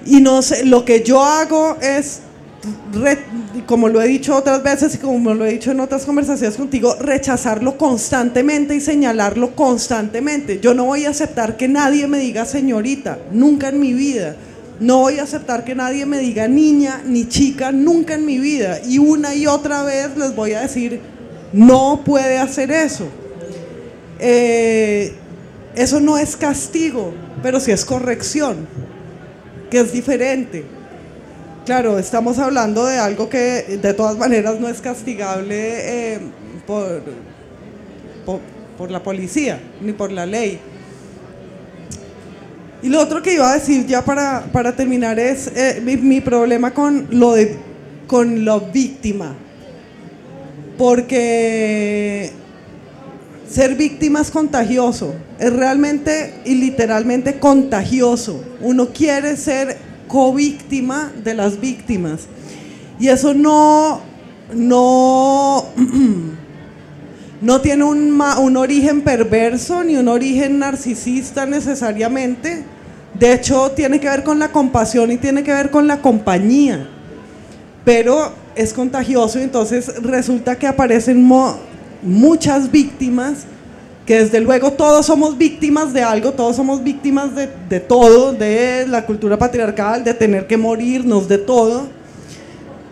[0.05, 2.19] y no sé, lo que yo hago es,
[3.65, 6.95] como lo he dicho otras veces y como lo he dicho en otras conversaciones contigo,
[6.99, 10.59] rechazarlo constantemente y señalarlo constantemente.
[10.59, 14.35] Yo no voy a aceptar que nadie me diga señorita, nunca en mi vida.
[14.79, 18.79] No voy a aceptar que nadie me diga niña ni chica, nunca en mi vida.
[18.85, 20.99] Y una y otra vez les voy a decir,
[21.51, 23.07] no puede hacer eso.
[24.19, 25.13] Eh,
[25.75, 28.67] eso no es castigo, pero sí es corrección
[29.69, 30.63] que es diferente.
[31.65, 36.19] Claro, estamos hablando de algo que de todas maneras no es castigable eh,
[36.67, 37.01] por,
[38.77, 40.59] por, la policía ni por la ley.
[42.83, 46.21] Y lo otro que iba a decir ya para, para terminar es eh, mi, mi,
[46.21, 47.57] problema con lo de
[48.05, 49.35] con la víctima.
[50.77, 52.31] Porque
[53.49, 58.43] ser víctima es contagioso, es realmente y literalmente contagioso.
[58.61, 59.77] Uno quiere ser
[60.07, 62.21] covíctima de las víctimas.
[62.99, 64.01] Y eso no,
[64.53, 65.65] no,
[67.41, 72.63] no tiene un, un origen perverso ni un origen narcisista necesariamente.
[73.13, 76.89] De hecho, tiene que ver con la compasión y tiene que ver con la compañía.
[77.83, 81.23] Pero es contagioso y entonces resulta que aparecen
[82.05, 83.45] muchas víctimas,
[84.05, 89.05] que desde luego todos somos víctimas de algo, todos somos víctimas de, todo, de la
[89.05, 91.87] cultura patriarcal, de tener que morirnos, de todo,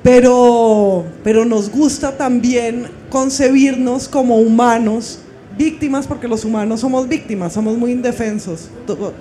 [0.01, 5.19] pero, pero nos gusta también concebirnos como humanos,
[5.57, 8.69] víctimas, porque los humanos somos víctimas, somos muy indefensos,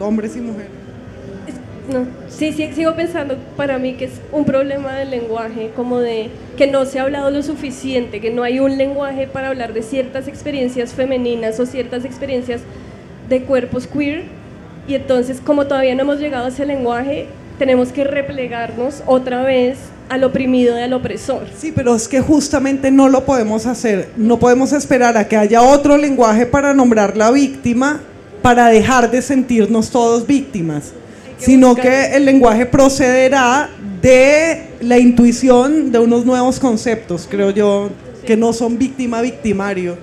[0.00, 0.81] hombres y mujeres.
[1.90, 6.30] No, sí, sí, sigo pensando para mí que es un problema del lenguaje, como de
[6.56, 9.82] que no se ha hablado lo suficiente, que no hay un lenguaje para hablar de
[9.82, 12.60] ciertas experiencias femeninas o ciertas experiencias
[13.28, 14.24] de cuerpos queer.
[14.86, 17.26] Y entonces, como todavía no hemos llegado a ese lenguaje,
[17.58, 21.46] tenemos que replegarnos otra vez al oprimido y al opresor.
[21.56, 24.10] Sí, pero es que justamente no lo podemos hacer.
[24.16, 28.00] No podemos esperar a que haya otro lenguaje para nombrar la víctima
[28.40, 30.92] para dejar de sentirnos todos víctimas
[31.44, 33.68] sino que el lenguaje procederá
[34.00, 37.90] de la intuición de unos nuevos conceptos, creo yo,
[38.26, 39.96] que no son víctima-victimario.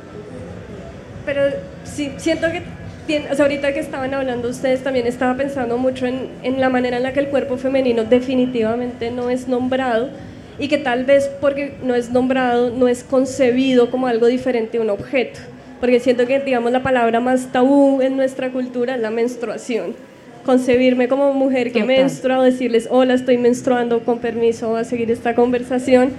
[1.25, 1.41] Pero
[1.83, 6.29] sí, siento que, o sea, ahorita que estaban hablando ustedes, también estaba pensando mucho en,
[6.43, 10.09] en la manera en la que el cuerpo femenino definitivamente no es nombrado
[10.57, 14.81] y que tal vez porque no es nombrado, no es concebido como algo diferente a
[14.81, 15.39] un objeto.
[15.79, 20.08] Porque siento que, digamos, la palabra más tabú en nuestra cultura es la menstruación
[20.45, 26.11] concebirme como mujer que menstrua, decirles, hola, estoy menstruando, con permiso a seguir esta conversación,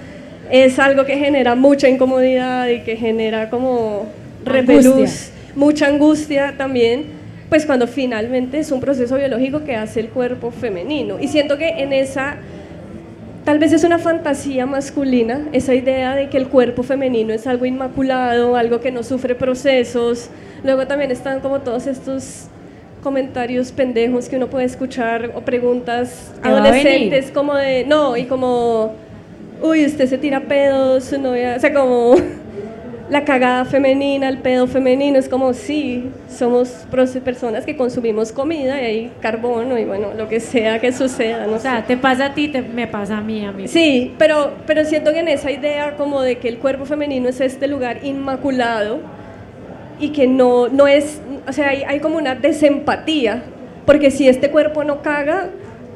[0.49, 4.07] es algo que genera mucha incomodidad y que genera como
[4.43, 7.05] repelús, mucha angustia también,
[7.49, 11.19] pues cuando finalmente es un proceso biológico que hace el cuerpo femenino.
[11.19, 12.37] Y siento que en esa,
[13.43, 17.65] tal vez es una fantasía masculina, esa idea de que el cuerpo femenino es algo
[17.65, 20.29] inmaculado, algo que no sufre procesos.
[20.63, 22.47] Luego también están como todos estos
[23.01, 28.93] comentarios pendejos que uno puede escuchar o preguntas adolescentes como de, no, y como,
[29.61, 32.15] uy, usted se tira pedos, su novia, o sea, como
[33.11, 36.69] la cagada femenina, el pedo femenino, es como sí, somos
[37.23, 41.45] personas que consumimos comida y hay carbono y bueno, lo que sea que suceda.
[41.45, 43.67] No o sea, te pasa a ti, te, me pasa a mí, a mí.
[43.67, 47.41] Sí, pero, pero siento que en esa idea como de que el cuerpo femenino es
[47.41, 48.99] este lugar inmaculado
[50.01, 53.43] y que no, no es, o sea, hay, hay como una desempatía,
[53.85, 55.49] porque si este cuerpo no caga,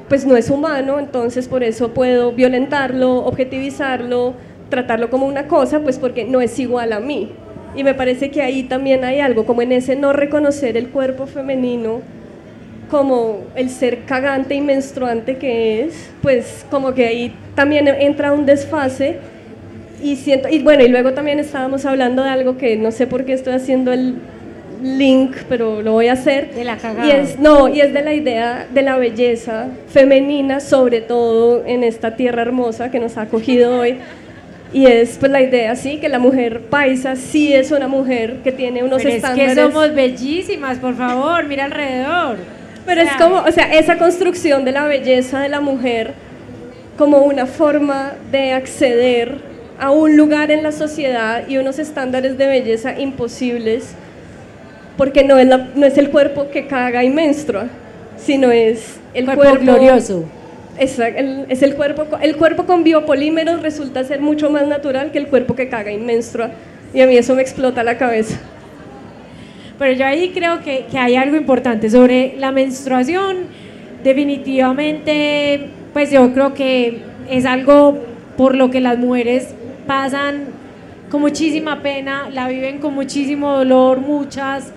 [0.07, 4.35] pues no es humano, entonces por eso puedo violentarlo, objetivizarlo,
[4.69, 7.31] tratarlo como una cosa, pues porque no es igual a mí.
[7.75, 11.25] Y me parece que ahí también hay algo, como en ese no reconocer el cuerpo
[11.25, 12.01] femenino
[12.89, 18.45] como el ser cagante y menstruante que es, pues como que ahí también entra un
[18.45, 19.17] desfase
[20.01, 23.25] y siento, y bueno, y luego también estábamos hablando de algo que no sé por
[23.25, 24.15] qué estoy haciendo el
[24.83, 26.53] link, pero lo voy a hacer.
[26.53, 27.07] De la cagada.
[27.07, 31.83] Y es, no, y es de la idea de la belleza femenina, sobre todo en
[31.83, 33.97] esta tierra hermosa que nos ha acogido hoy.
[34.73, 38.51] Y es pues la idea, sí, que la mujer paisa sí es una mujer que
[38.51, 39.51] tiene unos Pero estándares.
[39.51, 42.37] Es que somos bellísimas, por favor, mira alrededor.
[42.85, 46.13] Pero es como, o sea, esa construcción de la belleza de la mujer
[46.97, 52.47] como una forma de acceder a un lugar en la sociedad y unos estándares de
[52.47, 53.93] belleza imposibles,
[54.97, 57.67] porque no es, no es el cuerpo que caga y menstrua,
[58.17, 60.25] sino es el cuerpo, glorioso.
[60.77, 65.17] Es, el, es el cuerpo, el cuerpo con biopolímeros resulta ser mucho más natural que
[65.17, 66.51] el cuerpo que caga y menstrua,
[66.93, 68.37] y a mí eso me explota la cabeza.
[69.77, 73.47] Pero yo ahí creo que, que hay algo importante sobre la menstruación.
[74.05, 77.99] Definitivamente, pues yo creo que es algo
[78.37, 79.53] por lo que las mujeres
[79.85, 80.45] pasan
[81.09, 84.71] con muchísima pena, la viven con muchísimo dolor, muchas,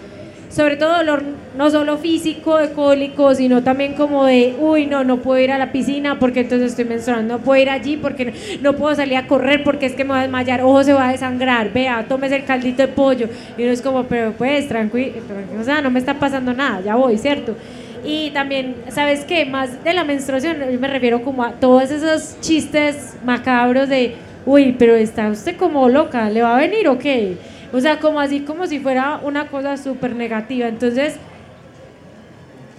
[0.50, 1.22] sobre todo dolor
[1.56, 5.58] no solo físico, de cólico, sino también como de, uy, no, no puedo ir a
[5.58, 9.26] la piscina porque entonces estoy menstruando, no puedo ir allí porque no, puedo salir a
[9.26, 12.30] correr porque es que me va a desmayar, ojo, se va a desangrar, vea, tomes
[12.30, 13.28] el caldito de pollo.
[13.56, 15.14] Y uno es como, pero pues, tranquilo,
[15.60, 17.56] o sea, no me está pasando nada, ya voy, ¿cierto?
[18.04, 19.44] Y también, ¿sabes qué?
[19.44, 24.14] Más de la menstruación, yo me refiero como a todos esos chistes macabros de
[24.48, 27.36] uy, pero está usted como loca, ¿le va a venir o qué?
[27.70, 30.68] O sea, como así, como si fuera una cosa súper negativa.
[30.68, 31.16] Entonces,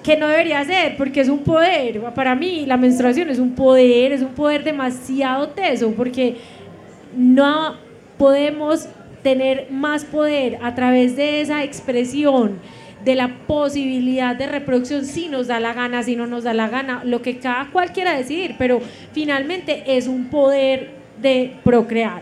[0.03, 0.97] ¿qué no debería ser?
[0.97, 2.01] Porque es un poder.
[2.15, 6.37] Para mí, la menstruación es un poder, es un poder demasiado teso, porque
[7.15, 7.75] no
[8.17, 8.87] podemos
[9.21, 12.59] tener más poder a través de esa expresión
[13.05, 16.67] de la posibilidad de reproducción si nos da la gana, si no nos da la
[16.67, 18.81] gana, lo que cada cual quiera decidir, pero
[19.13, 22.21] finalmente es un poder de procrear.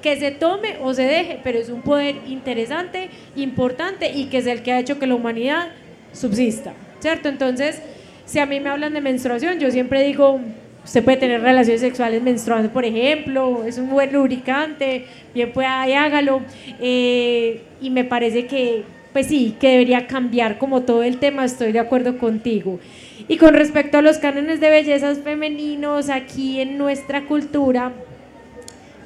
[0.00, 4.46] que se tome o se deje, pero es un poder interesante, importante y que es
[4.46, 5.72] el que ha hecho que la humanidad
[6.12, 7.28] subsista, ¿cierto?
[7.28, 7.82] Entonces,
[8.24, 10.40] si a mí me hablan de menstruación, yo siempre digo,
[10.84, 15.92] usted puede tener relaciones sexuales menstruando, por ejemplo, es un buen lubricante, bien pueda y
[15.92, 16.42] hágalo.
[16.80, 21.72] Eh, y me parece que, pues sí, que debería cambiar como todo el tema, estoy
[21.72, 22.78] de acuerdo contigo.
[23.26, 27.92] Y con respecto a los cánones de bellezas femeninos, aquí en nuestra cultura,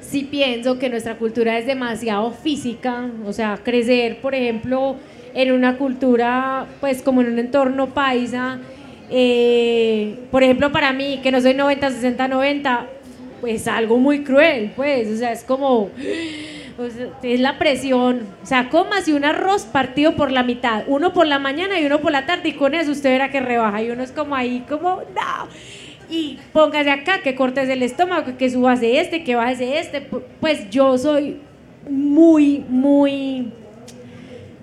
[0.09, 4.95] sí pienso que nuestra cultura es demasiado física, o sea, crecer, por ejemplo,
[5.33, 8.59] en una cultura, pues como en un entorno paisa,
[9.11, 12.87] eh, por ejemplo, para mí, que no soy 90, 60, 90,
[13.41, 15.91] pues algo muy cruel, pues, o sea, es como,
[17.23, 21.37] es la presión, o sea, cómase un arroz partido por la mitad, uno por la
[21.37, 24.01] mañana y uno por la tarde, y con eso usted verá que rebaja, y uno
[24.01, 25.47] es como ahí, como, no,
[26.09, 30.01] y póngase acá, que cortes el estómago, que subas de este, que bajes de este.
[30.39, 31.37] Pues yo soy
[31.89, 33.51] muy, muy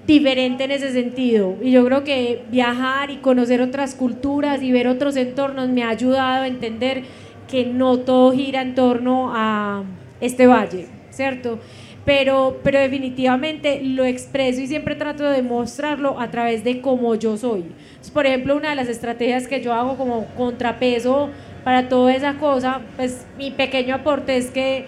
[0.06, 1.56] diferente en ese sentido.
[1.62, 5.90] Y yo creo que viajar y conocer otras culturas y ver otros entornos me ha
[5.90, 7.02] ayudado a entender
[7.48, 9.84] que no todo gira en torno a
[10.20, 11.58] este valle, ¿cierto?
[12.04, 17.36] Pero, pero definitivamente lo expreso y siempre trato de mostrarlo a través de cómo yo
[17.36, 17.64] soy
[18.10, 21.30] por ejemplo, una de las estrategias que yo hago como contrapeso
[21.64, 24.86] para toda esa cosa, pues mi pequeño aporte es que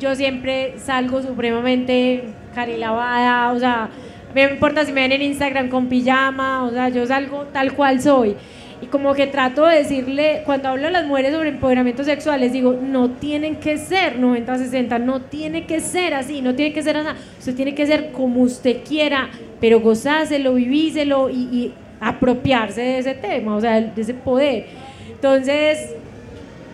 [0.00, 3.88] yo siempre salgo supremamente carilavada, o sea,
[4.34, 8.00] me importa si me ven en Instagram con pijama, o sea, yo salgo tal cual
[8.00, 8.36] soy.
[8.80, 12.52] Y como que trato de decirle, cuando hablo a las mujeres sobre empoderamiento sexual, les
[12.52, 16.96] digo, no tienen que ser 90-60, no tiene que ser así, no tiene que ser
[16.96, 22.98] así, usted tiene que ser como usted quiera, pero gozáselo, vivíselo y, y apropiarse de
[22.98, 24.66] ese tema, o sea, de ese poder.
[25.10, 25.94] Entonces,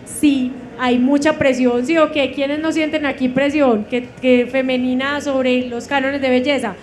[0.05, 5.21] sí, hay mucha presión, sí, o que quienes no sienten aquí presión, que, que, femenina
[5.21, 6.75] sobre los cánones de belleza.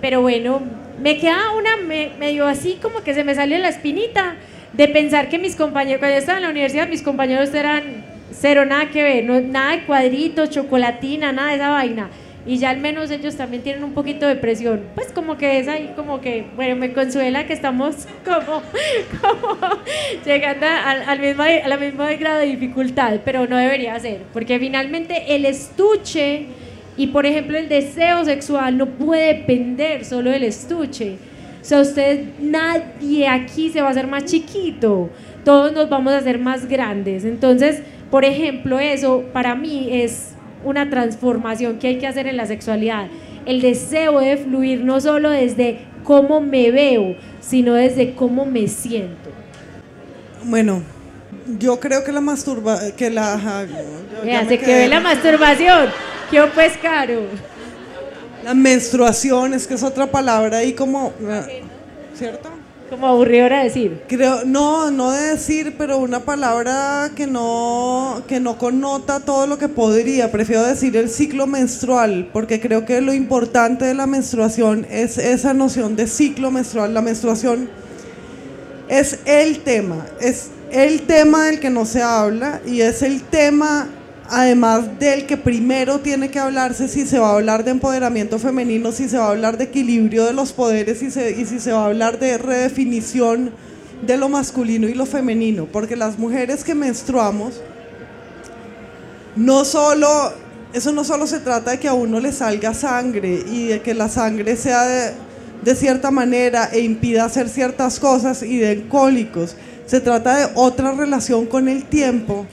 [0.00, 0.60] Pero bueno,
[1.02, 1.76] me queda una
[2.18, 4.36] medio así como que se me sale la espinita
[4.72, 8.64] de pensar que mis compañeros, cuando yo estaba en la universidad, mis compañeros eran cero,
[8.66, 12.10] nada que ver, no, nada de cuadritos, chocolatina, nada de esa vaina.
[12.46, 14.82] Y ya al menos ellos también tienen un poquito de presión.
[14.94, 18.62] Pues como que es ahí, como que, bueno, me consuela que estamos como,
[19.20, 19.58] como
[20.24, 25.34] llegando al, mismo, a la misma grado de dificultad, pero no debería ser, porque finalmente
[25.34, 26.46] el estuche
[26.96, 31.16] y por ejemplo el deseo sexual no puede depender solo del estuche.
[31.60, 35.10] O sea, usted, nadie aquí se va a hacer más chiquito,
[35.44, 37.24] todos nos vamos a hacer más grandes.
[37.24, 40.35] Entonces, por ejemplo, eso para mí es
[40.66, 43.06] una transformación que hay que hacer en la sexualidad.
[43.46, 49.30] El deseo de fluir no solo desde cómo me veo, sino desde cómo me siento.
[50.42, 50.82] Bueno,
[51.58, 53.66] yo creo que la masturba que la
[54.48, 55.88] se que ve la masturbación.
[56.30, 57.22] ¿Qué pues caro?
[58.42, 61.12] La menstruación es que es otra palabra ahí como
[62.14, 62.55] ¿cierto?
[62.88, 64.02] Como aburridora decir.
[64.06, 69.58] Creo, no, no de decir, pero una palabra que no, que no connota todo lo
[69.58, 70.30] que podría.
[70.30, 75.52] Prefiero decir el ciclo menstrual, porque creo que lo importante de la menstruación es esa
[75.52, 76.94] noción de ciclo menstrual.
[76.94, 77.68] La menstruación
[78.88, 83.88] es el tema, es el tema del que no se habla y es el tema
[84.30, 88.92] además del que primero tiene que hablarse si se va a hablar de empoderamiento femenino,
[88.92, 91.86] si se va a hablar de equilibrio de los poderes y, si se va a
[91.86, 93.50] hablar de redefinición
[94.02, 97.60] de lo masculino y lo femenino, porque las mujeres que menstruamos,
[99.36, 100.32] no solo,
[100.72, 103.94] eso no solo se trata de que a uno le salga sangre y de que
[103.94, 105.12] la sangre sea de,
[105.62, 109.56] de cierta manera e impida hacer ciertas cosas y de cólicos,
[109.86, 112.46] se trata de otra relación con el tiempo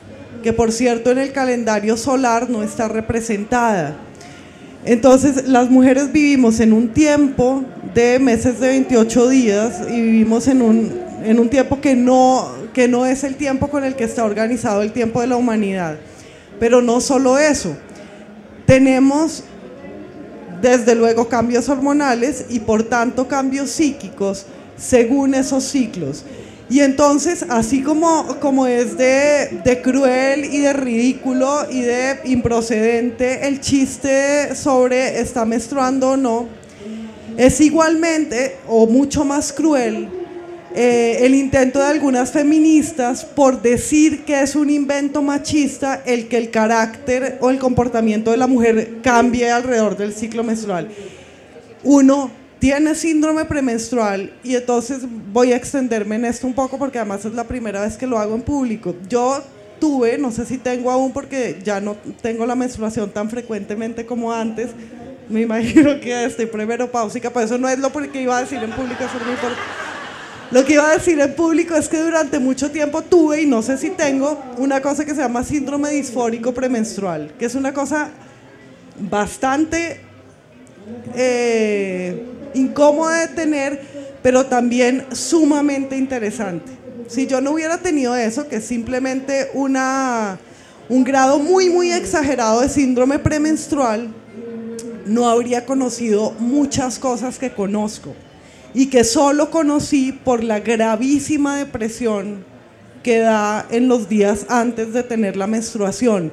[0.44, 3.96] que por cierto en el calendario solar no está representada.
[4.86, 7.64] Entonces las mujeres vivimos en un tiempo
[7.96, 10.92] de meses de 28 días y vivimos en un,
[11.24, 14.82] en un tiempo que no, que no es el tiempo con el que está organizado
[14.82, 15.98] el tiempo de la humanidad.
[16.60, 17.76] Pero no solo eso,
[18.66, 19.44] tenemos
[20.62, 24.46] desde luego cambios hormonales y por tanto cambios psíquicos
[24.78, 26.24] según esos ciclos.
[26.74, 33.48] Y entonces, así como, como es de, de, cruel y de ridículo y de improcedente
[33.48, 36.48] el chiste sobre está menstruando o no,
[37.38, 40.10] es igualmente o mucho más cruel
[40.74, 46.38] eh, el intento de algunas feministas por decir que es un invento machista el que
[46.38, 50.90] el carácter o el comportamiento de la mujer cambie alrededor del ciclo menstrual.
[51.84, 52.32] Uno
[52.64, 55.00] tiene síndrome premenstrual y entonces
[55.34, 58.18] voy a extenderme en esto un poco porque además es la primera vez que lo
[58.18, 58.96] hago en público.
[59.10, 59.44] Yo
[59.82, 64.32] tuve, no sé si tengo aún porque ya no tengo la menstruación tan frecuentemente como
[64.32, 64.70] antes,
[65.28, 68.72] me imagino que estoy premenopáusica, pero eso no es lo que iba a decir en
[68.72, 73.02] público, eso no Lo que iba a decir en público es que durante mucho tiempo
[73.02, 77.44] tuve, y no sé si tengo, una cosa que se llama síndrome disfórico premenstrual, que
[77.44, 78.10] es una cosa
[79.10, 80.00] bastante
[81.14, 83.82] eh, incómoda de tener,
[84.22, 86.72] pero también sumamente interesante.
[87.08, 90.40] Si yo no hubiera tenido eso, que es simplemente una,
[90.90, 94.10] un grado muy, muy exagerado de síndrome premenstrual,
[95.06, 98.16] no habría conocido muchas cosas que conozco
[98.74, 102.46] y que solo conocí por la gravísima depresión
[103.04, 106.32] que da en los días antes de tener la menstruación.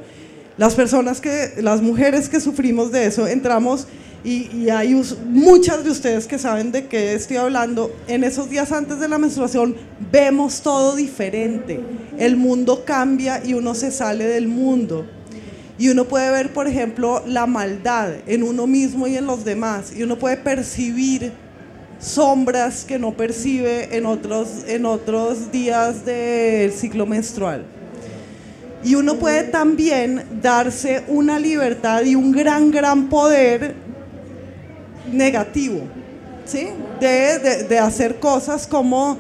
[0.57, 3.89] Las personas que, las mujeres que sufrimos de eso, entramos
[4.23, 9.01] y, hay muchas de ustedes que saben de qué estoy hablando, en esos días antes
[9.01, 9.77] de la menstruación
[10.13, 11.81] vemos todo diferente,
[12.19, 15.07] el mundo cambia y uno se sale del mundo.
[15.79, 19.95] Y uno puede ver, por ejemplo, la maldad en uno mismo y en los demás.
[19.97, 21.33] Y uno puede percibir
[21.99, 27.65] sombras que no percibe en otros, en otros días del ciclo menstrual.
[28.85, 33.75] Y uno puede también darse una libertad y un gran, gran poder
[35.11, 35.83] negativo,
[36.45, 36.69] ¿sí?
[37.01, 39.19] De, hacer cosas como,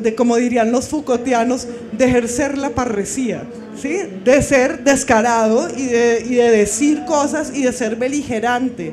[0.00, 3.44] de, como dirían los Foucaultianos, de ejercer la parresía,
[3.80, 3.98] ¿sí?
[4.24, 8.92] De ser descarado y de, y de decir cosas y de ser beligerante.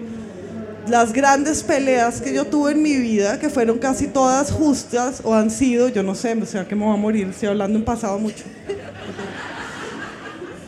[0.88, 5.34] Las grandes peleas que yo tuve en mi vida, que fueron casi todas justas o
[5.34, 7.86] han sido, yo no sé, o sea que me voy a morir, estoy hablando en
[7.86, 8.44] pasado mucho.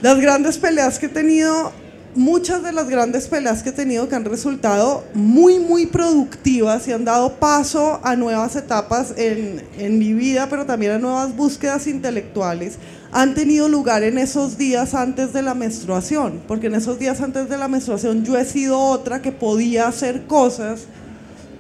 [0.02, 1.72] Las grandes peleas que he tenido
[2.16, 6.92] muchas de las grandes peleas que he tenido que han resultado muy, muy productivas y
[6.92, 11.88] han dado paso a nuevas etapas en, en, mi vida, pero también a nuevas búsquedas
[11.88, 12.78] intelectuales,
[13.12, 17.50] han tenido lugar en esos días antes de la menstruación, porque en esos días antes
[17.50, 20.86] de la menstruación yo he sido otra que podía hacer cosas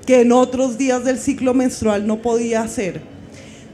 [0.05, 3.01] que en otros días del ciclo menstrual no podía hacer.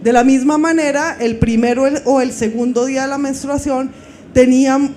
[0.04, 3.92] De la misma manera, el primero o el segundo día de la menstruación
[4.34, 4.96] tenían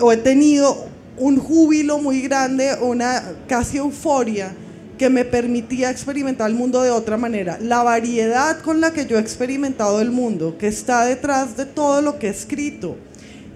[0.00, 0.86] o he tenido
[1.16, 4.52] un júbilo muy grande, una casi euforia
[4.98, 7.58] que me permitía experimentar el mundo de otra manera.
[7.60, 12.00] La variedad con la que yo he experimentado el mundo, que está detrás de todo
[12.00, 12.96] lo que he escrito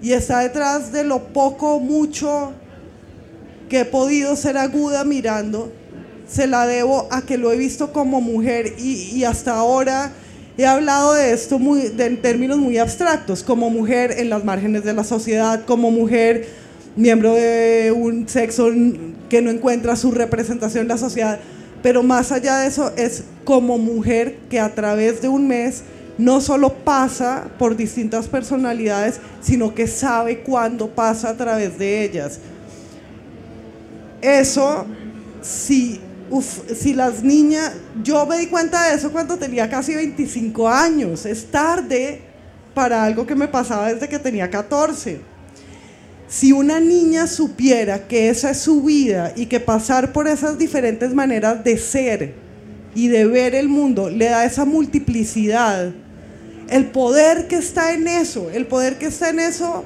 [0.01, 2.53] y está detrás de lo poco mucho
[3.69, 5.71] que he podido ser aguda mirando,
[6.27, 10.11] se la debo a que lo he visto como mujer y, hasta ahora
[10.57, 14.93] he hablado de esto muy, en términos muy abstractos, como mujer en las márgenes de
[14.93, 16.47] la sociedad, como mujer
[16.95, 18.69] miembro de un sexo
[19.29, 21.39] que no encuentra su representación en la sociedad,
[21.81, 25.83] pero más allá de eso es como mujer que a través de un mes
[26.17, 32.39] no solo pasa por distintas personalidades, sino que sabe cuándo pasa a través de ellas.
[34.21, 34.85] Eso,
[35.41, 36.01] si,
[36.75, 37.71] si las niñas,
[38.03, 42.21] yo me di cuenta de eso cuando tenía casi 25 años, es tarde
[42.73, 45.38] para algo que me pasaba desde que tenía 14
[46.29, 51.13] si una niña supiera que esa es su vida y que pasar por esas diferentes
[51.13, 52.35] maneras de ser
[52.93, 55.91] y de ver el mundo le da esa multiplicidad,
[56.69, 59.83] el poder que está en eso, el poder que está en eso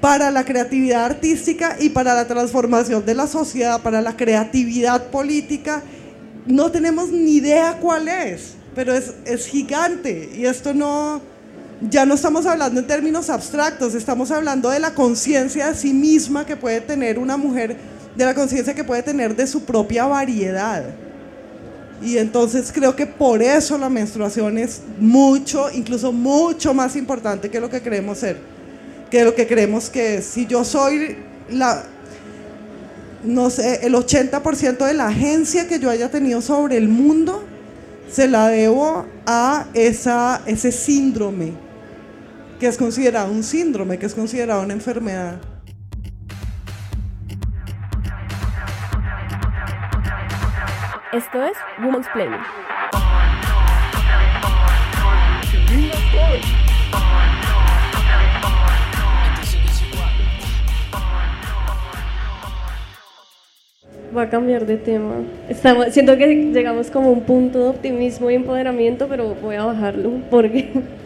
[0.00, 5.82] para la creatividad artística y para la transformación de la sociedad, para la creatividad política,
[6.46, 11.20] no tenemos ni idea cuál es, pero es, es gigante y esto no
[11.88, 16.44] ya no estamos hablando en términos abstractos, estamos hablando de la conciencia de sí misma
[16.44, 17.76] que puede tener una mujer,
[18.14, 20.84] de la conciencia que puede tener de su propia variedad.
[22.02, 27.60] Y entonces creo que por eso la menstruación es mucho, incluso mucho más importante que
[27.60, 28.38] lo que creemos ser,
[29.10, 30.26] que lo que creemos que es.
[30.26, 31.16] Si yo soy
[31.50, 31.82] la,
[33.24, 37.42] no sé, el 80% de la agencia que yo haya tenido sobre el mundo,
[38.10, 41.69] se la debo a esa, ese síndrome
[42.60, 45.40] que es considerado un síndrome, que es considerado una enfermedad.
[51.10, 52.38] Esto es Women's Planning.
[64.12, 65.14] Voy a cambiar de tema.
[65.48, 69.64] Estamos, siento que llegamos como a un punto de optimismo y empoderamiento, pero voy a
[69.64, 70.99] bajarlo porque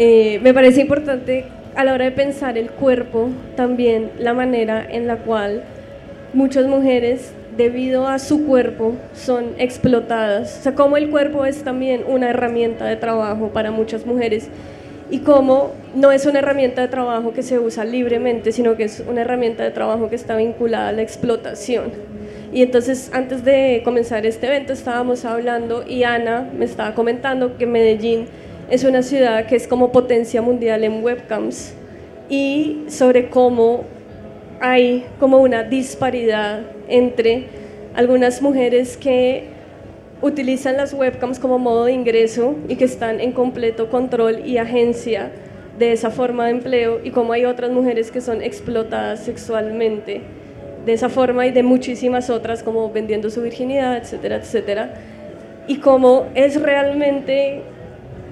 [0.00, 5.08] eh, me parece importante a la hora de pensar el cuerpo, también la manera en
[5.08, 5.64] la cual
[6.32, 10.58] muchas mujeres, debido a su cuerpo, son explotadas.
[10.60, 14.48] O sea, cómo el cuerpo es también una herramienta de trabajo para muchas mujeres
[15.10, 19.02] y cómo no es una herramienta de trabajo que se usa libremente, sino que es
[19.08, 21.90] una herramienta de trabajo que está vinculada a la explotación.
[22.52, 27.66] Y entonces antes de comenzar este evento estábamos hablando y Ana me estaba comentando que
[27.66, 28.26] Medellín
[28.70, 31.74] es una ciudad que es como potencia mundial en webcams
[32.28, 33.84] y sobre cómo
[34.60, 37.46] hay como una disparidad entre
[37.94, 39.44] algunas mujeres que
[40.20, 45.30] utilizan las webcams como modo de ingreso y que están en completo control y agencia
[45.78, 50.20] de esa forma de empleo y cómo hay otras mujeres que son explotadas sexualmente
[50.84, 54.94] de esa forma y de muchísimas otras como vendiendo su virginidad, etcétera, etcétera.
[55.66, 57.62] Y cómo es realmente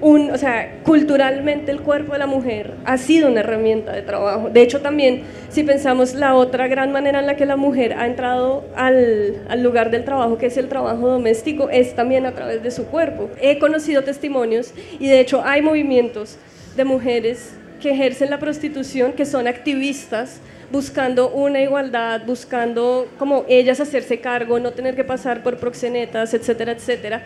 [0.01, 4.49] o sea, culturalmente el cuerpo de la mujer ha sido una herramienta de trabajo.
[4.49, 8.05] De hecho, también si pensamos la otra gran manera en la que la mujer ha
[8.05, 12.61] entrado al, al, lugar del trabajo, que es el trabajo doméstico, es también a través
[12.61, 13.29] de su cuerpo.
[13.41, 16.37] He conocido testimonios y de hecho hay movimientos
[16.75, 20.39] de mujeres que ejercen la prostitución, que son activistas
[20.71, 26.73] buscando una igualdad, buscando como ellas hacerse cargo, no tener que pasar por proxenetas, etcétera,
[26.73, 27.23] etcétera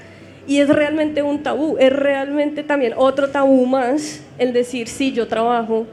[0.47, 5.27] y es realmente un tabú, es realmente también otro tabú más el decir, sí, yo
[5.27, 5.85] trabajo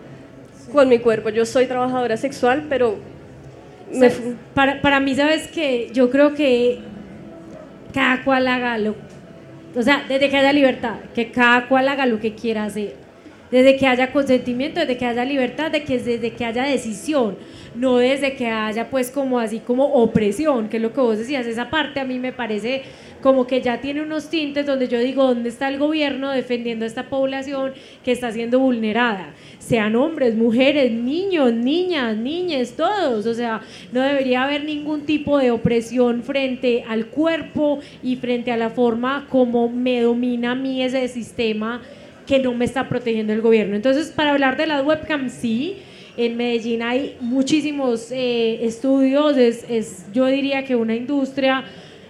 [0.73, 2.97] con mi cuerpo, yo soy trabajadora sexual, pero...
[4.55, 6.81] para, para mí, ¿sabes que Yo creo que
[7.93, 8.95] cada cual haga lo...
[9.75, 12.97] O sea, desde que haya libertad, que cada cual haga lo que quiera hacer.
[13.51, 17.37] Desde que haya consentimiento, desde que haya libertad, de que, desde que haya decisión,
[17.75, 21.47] no desde que haya pues como así como opresión, que es lo que vos decías,
[21.47, 22.83] esa parte a mí me parece
[23.21, 26.89] como que ya tiene unos tintes donde yo digo, ¿dónde está el gobierno defendiendo a
[26.89, 27.73] esta población
[28.05, 29.35] que está siendo vulnerada?
[29.59, 33.27] Sean hombres, mujeres, niños, niñas, niñas, todos.
[33.27, 33.61] O sea,
[33.93, 39.27] no debería haber ningún tipo de opresión frente al cuerpo y frente a la forma
[39.29, 41.83] como me domina a mí ese sistema
[42.27, 43.75] que no me está protegiendo el gobierno.
[43.75, 45.79] Entonces, para hablar de las webcams, sí.
[46.19, 51.65] En Medellín hay muchísimos eh, estudios, es, es, yo diría que una industria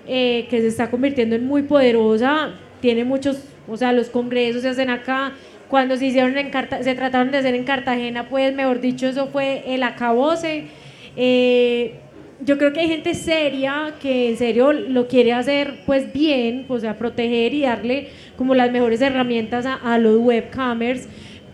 [0.06, 3.38] eh, que se está convirtiendo en muy poderosa, tiene muchos,
[3.68, 5.34] o sea, los congresos se hacen acá,
[5.68, 6.50] cuando se hicieron en
[6.82, 10.68] se trataron de hacer en Cartagena, pues mejor dicho, eso fue el acabose.
[11.14, 11.96] Eh,
[12.40, 16.78] yo creo que hay gente seria que en serio lo quiere hacer pues bien, o
[16.78, 21.08] sea, proteger y darle como las mejores herramientas a, a los webcamers,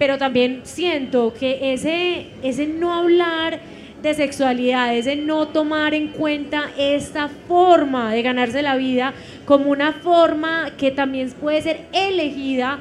[0.04, 3.60] pero también siento que ese, ese no hablar
[4.02, 9.14] de sexualidad, ese no tomar en cuenta esta forma de ganarse la vida
[9.46, 12.80] como una forma que también puede ser elegida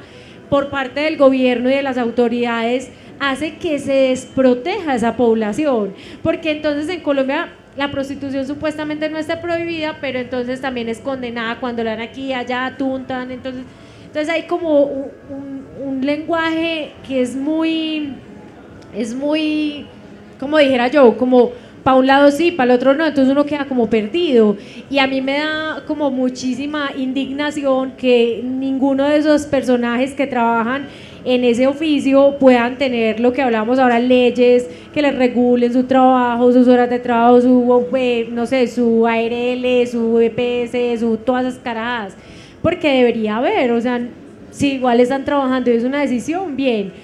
[0.50, 5.94] por parte del gobierno y de las autoridades, hace que se desproteja esa población.
[6.22, 11.58] Porque entonces en Colombia la prostitución supuestamente no está prohibida, pero entonces también es condenada
[11.58, 13.64] cuando la dan aquí, allá, tuntan, entonces,
[14.14, 18.12] entonces hay como un, lenguaje que es muy,
[18.96, 19.86] es muy,
[20.38, 21.50] como dijera yo, como
[21.82, 24.56] para un lado sí, para el otro no, entonces uno queda como perdido.
[24.88, 30.86] Y a mí me da como muchísima indignación que ninguno de esos personajes que trabajan
[31.24, 36.52] en ese oficio puedan tener lo que hablamos ahora, leyes que les regulen su trabajo,
[36.52, 41.58] sus horas de trabajo, su, eh, no sé, su ARL, su EPS, su, todas esas
[41.58, 42.16] caradas.
[42.64, 44.00] Porque debería haber, o sea,
[44.50, 46.94] si igual están trabajando y es una decisión, bien.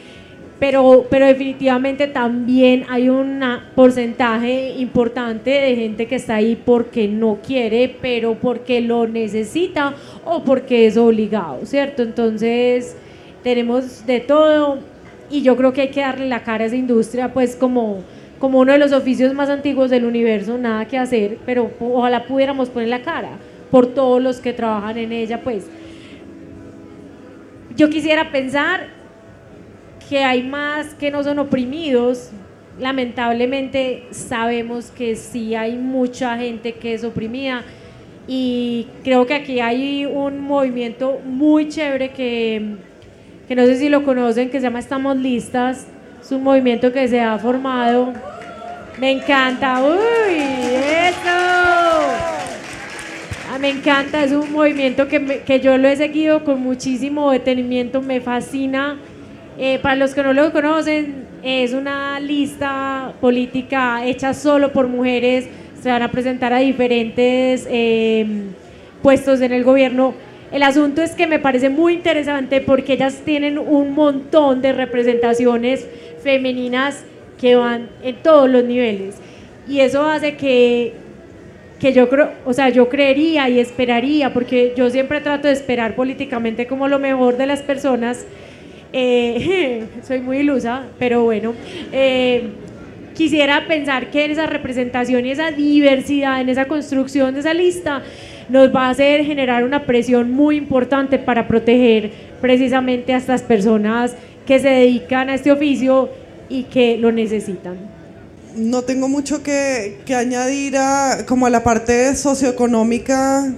[0.59, 3.43] Pero, pero definitivamente también hay un
[3.75, 9.93] porcentaje importante de gente que está ahí porque no quiere, pero porque lo necesita
[10.25, 12.05] o porque es obligado, ¿cierto?
[12.05, 12.97] Entonces,
[13.43, 14.79] tenemos de todo
[15.31, 17.99] y yo creo que hay que darle la cara a esa industria, pues como,
[18.39, 22.71] como uno de los oficios más antiguos del universo, nada que hacer, pero ojalá pudiéramos
[22.71, 23.33] poner la cara
[23.71, 25.67] por todos los que trabajan en ella, pues.
[27.77, 28.89] Yo quisiera pensar
[30.09, 32.31] que hay más que no son oprimidos.
[32.79, 37.63] Lamentablemente sabemos que sí hay mucha gente que es oprimida
[38.27, 42.77] y creo que aquí hay un movimiento muy chévere que
[43.51, 45.89] que no sé si lo conocen, que se llama Estamos Listas.
[46.23, 48.13] Es un movimiento que se ha formado.
[49.01, 49.83] Me encanta.
[49.83, 50.37] ¡Uy!
[50.37, 51.50] ¡Eso!
[53.61, 58.21] Me encanta, es un movimiento que, que, yo lo he seguido con muchísimo detenimiento, me
[58.21, 58.99] fascina.
[59.59, 65.49] Eh, para los que no lo conocen, es una lista política hecha solo por mujeres.
[65.83, 68.27] Se van a presentar a diferentes eh,
[69.03, 70.15] puestos en el gobierno
[70.53, 75.87] el asunto es que me parece muy interesante porque ellas tienen un montón de representaciones
[76.23, 77.05] femeninas
[77.41, 79.17] que van en todos los niveles.
[79.69, 80.95] Y eso hace que,
[81.81, 85.97] que yo creo, o sea, yo creería y esperaría, porque yo siempre trato de esperar
[85.97, 88.27] políticamente como lo mejor de las personas.
[88.93, 91.55] Eh, soy muy ilusa, pero bueno.
[91.91, 92.49] Eh,
[93.15, 98.03] quisiera pensar que esa representación y esa diversidad, en esa construcción de esa lista,
[98.51, 102.11] nos va a hacer generar una presión muy importante para proteger
[102.41, 104.17] precisamente a estas personas
[104.47, 106.11] que se dedican a este oficio
[106.49, 108.00] y que lo necesitan.
[108.57, 113.53] No tengo mucho que, añadir a, como a la parte socioeconómica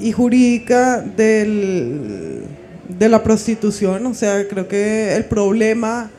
[0.00, 2.44] y jurídica del,
[2.88, 4.06] de la prostitución.
[4.06, 6.10] O sea, creo que el problema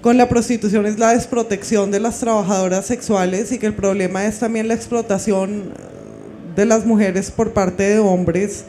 [0.00, 4.38] con la prostitución es la desprotección de las trabajadoras sexuales y que el problema es
[4.38, 5.72] también la explotación
[6.54, 8.64] de las mujeres por parte de hombres.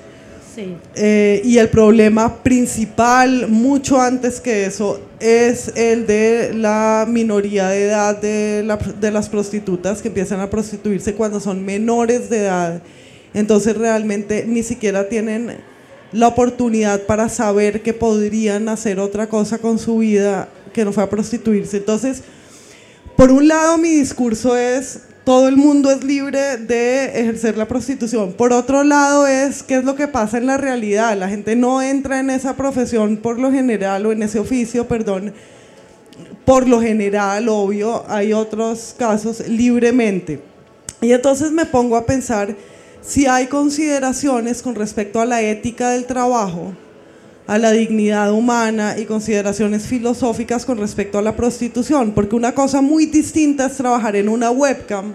[0.95, 7.85] Eh, y el problema principal, mucho antes que eso, es el de la minoría de
[7.85, 12.81] edad de, de las prostitutas que empiezan a prostituirse cuando son menores de edad.
[13.33, 15.57] Entonces realmente ni siquiera tienen
[16.11, 21.03] la oportunidad para saber que podrían hacer otra cosa con su vida que no fue
[21.03, 21.77] a prostituirse.
[21.77, 22.23] Entonces,
[23.15, 28.33] por un lado mi discurso es todo el mundo es libre de ejercer la prostitución.
[28.33, 31.17] Por otro lado es qué es lo que pasa en la realidad.
[31.17, 35.33] La gente no entra en esa profesión por lo general o en ese oficio, perdón,
[36.45, 40.41] por lo general, obvio, hay otros casos libremente.
[41.01, 42.55] Y entonces me pongo a pensar
[43.01, 46.73] si hay consideraciones con respecto a la ética del trabajo,
[47.49, 52.79] a la dignidad humana y consideraciones filosóficas con respecto a la prostitución, porque una cosa
[52.79, 55.13] muy distinta es trabajar en una webcam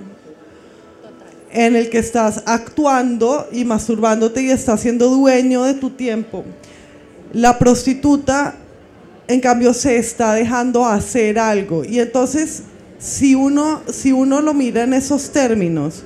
[1.52, 6.44] en el que estás actuando y masturbándote y estás siendo dueño de tu tiempo.
[7.32, 8.56] La prostituta,
[9.28, 11.84] en cambio, se está dejando hacer algo.
[11.84, 12.64] Y entonces,
[12.98, 16.02] si uno, si uno lo mira en esos términos,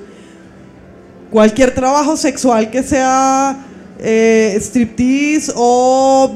[1.30, 3.64] cualquier trabajo sexual que sea
[3.98, 6.30] eh, striptease o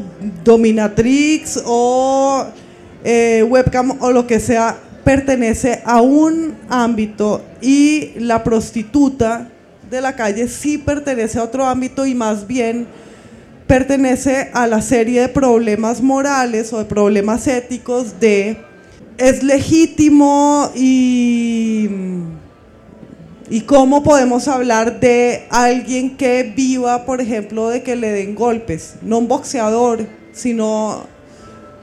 [0.45, 2.47] dominatrix o
[3.05, 9.49] eh, webcam o lo que sea, pertenece a un ámbito y la prostituta
[9.91, 12.87] de la calle sí pertenece a otro ámbito y más bien
[13.67, 18.57] pertenece a la serie de problemas morales o de problemas éticos de
[19.19, 21.89] es legítimo y,
[23.53, 28.94] y cómo podemos hablar de alguien que viva, por ejemplo, de que le den golpes,
[29.03, 31.05] no un boxeador, sino...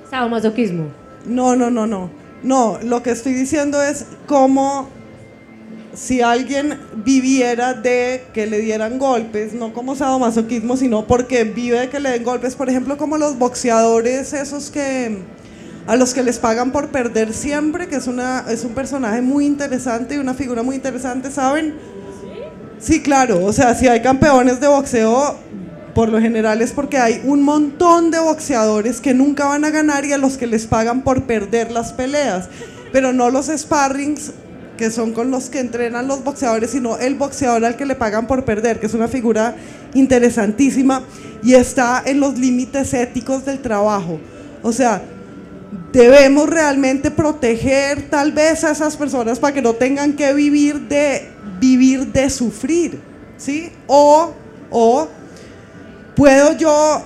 [0.09, 0.85] Sadomasoquismo.
[1.27, 2.09] No, no, no, no.
[2.41, 4.89] No, lo que estoy diciendo es cómo
[5.93, 11.89] si alguien viviera de que le dieran golpes, no como sadomasoquismo, sino porque vive de
[11.89, 15.19] que le den golpes, por ejemplo, como los boxeadores esos que
[15.89, 19.47] a los que les pagan por perder siempre, que es una es un personaje muy
[19.47, 21.73] interesante y una figura muy interesante, ¿saben?
[22.79, 25.35] Sí, claro, o sea, si hay campeones de boxeo,
[25.95, 30.05] por lo general es porque hay un montón de boxeadores que nunca van a ganar
[30.05, 32.49] y a los que les pagan por perder las peleas,
[32.91, 34.33] pero no los sparrings
[34.77, 38.27] que son con los que entrenan los boxeadores, sino el boxeador al que le pagan
[38.27, 39.55] por perder, que es una figura
[39.95, 41.01] interesantísima
[41.41, 44.19] y está en los límites éticos del trabajo.
[44.61, 45.01] O sea,
[45.91, 51.29] debemos realmente proteger tal vez a esas personas para que no tengan que vivir de
[51.59, 52.99] vivir de sufrir,
[53.37, 53.71] ¿sí?
[53.87, 54.33] O
[54.71, 55.07] o
[56.15, 57.03] puedo yo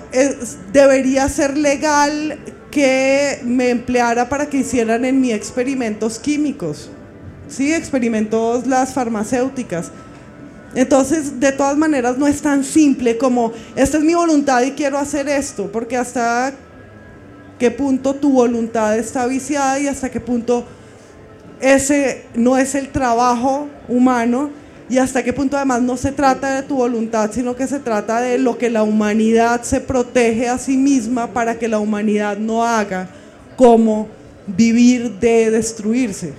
[0.72, 2.40] debería ser legal
[2.72, 6.90] que me empleara para que hicieran en mí experimentos químicos.
[7.48, 7.74] ¿sí?
[7.74, 9.92] experimentos las farmacéuticas.
[10.76, 14.98] Entonces, de todas maneras, no es tan simple como, esta es mi voluntad y quiero
[14.98, 16.54] hacer esto, porque hasta
[17.64, 20.66] qué punto tu voluntad está viciada y hasta qué punto
[21.62, 24.50] ese no es el trabajo humano
[24.90, 28.20] y hasta qué punto además no se trata de tu voluntad, sino que se trata
[28.20, 32.66] de lo que la humanidad se protege a sí misma para que la humanidad no
[32.66, 33.08] haga
[33.56, 34.10] como
[34.46, 36.34] vivir de destruirse.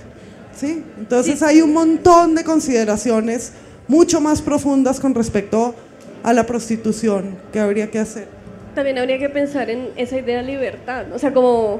[0.55, 0.83] ¿sí?
[0.99, 3.53] Entonces hay un montón de consideraciones
[3.87, 5.73] mucho más profundas con respecto
[6.21, 8.34] a la prostitución que habría que hacer.
[8.75, 11.79] También habría que pensar en esa idea de libertad, o sea, como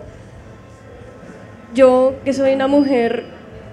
[1.74, 3.24] yo que soy una mujer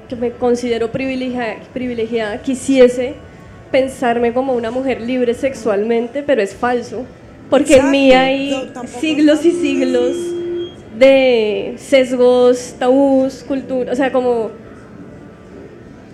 [0.09, 3.15] que me considero privilegiada, privilegiada quisiese
[3.71, 7.05] pensarme como una mujer libre sexualmente, pero es falso,
[7.49, 10.17] porque en mí hay siglos y siglos
[10.99, 14.51] de sesgos, tabús, cultura, o sea, como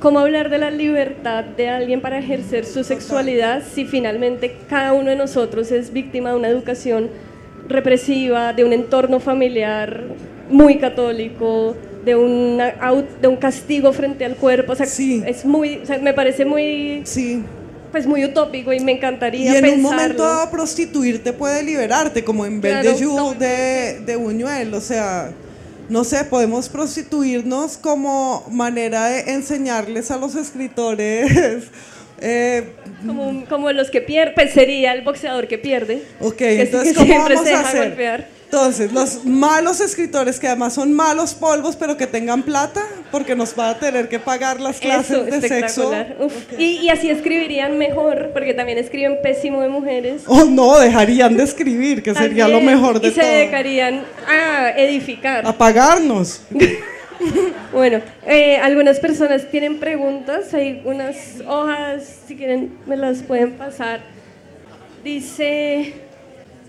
[0.00, 5.10] ¿Cómo hablar de la libertad de alguien para ejercer su sexualidad si finalmente cada uno
[5.10, 7.10] de nosotros es víctima de una educación
[7.68, 10.04] represiva, de un entorno familiar
[10.50, 11.74] muy católico,
[12.04, 12.74] de, una,
[13.20, 14.72] de un castigo frente al cuerpo?
[14.72, 17.02] O sea, es muy, me parece muy...
[17.04, 17.42] Sí.
[17.90, 20.22] Pues muy utópico y me encantaría Y en un momento
[20.52, 22.94] prostituirte puede liberarte, como en vez de
[23.38, 25.32] de, de Buñuel, o sea
[25.88, 31.64] no sé, podemos prostituirnos como manera de enseñarles a los escritores.
[32.20, 32.72] Eh,
[33.48, 36.02] como, los que pierden, pues sería el boxeador que pierde.
[36.18, 38.26] Ok, entonces, ¿cómo vamos a hacer?
[38.50, 42.82] Entonces, los malos escritores que además son malos polvos, pero que tengan plata,
[43.12, 45.92] porque nos va a tener que pagar las clases de sexo.
[46.56, 50.22] Y, y, así escribirían mejor, porque también escriben pésimo de mujeres.
[50.26, 53.20] Oh, no, dejarían de escribir, que sería lo mejor de todo.
[53.20, 55.46] Y se dedicarían a edificar.
[55.46, 56.40] A pagarnos.
[57.70, 64.00] bueno, eh, algunas personas tienen preguntas, hay unas hojas, si quieren me las pueden pasar.
[65.04, 66.07] Dice...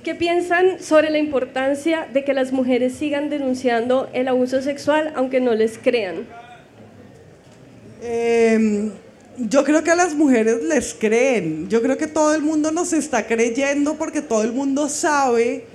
[0.04, 5.42] ¿Qué piensan sobre la importancia de que las mujeres sigan denunciando el abuso sexual aunque
[5.42, 6.26] no les crean?
[8.02, 8.92] Em,
[9.38, 11.68] yo creo que a las mujeres les creen.
[11.68, 15.66] Yo creo que todo el mundo nos está creyendo porque todo el mundo sabe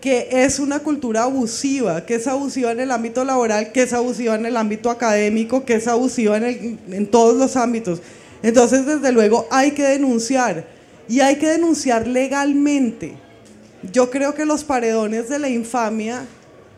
[0.00, 4.36] que es una cultura abusiva, que es abusiva en el ámbito laboral, que es abusiva
[4.36, 8.00] en el ámbito académico, que es abusiva en, en todos los ámbitos.
[8.44, 10.66] Entonces, desde luego, hay que denunciar
[11.08, 13.23] y hay que denunciar legalmente
[13.92, 16.26] yo creo que los paredones de la infamia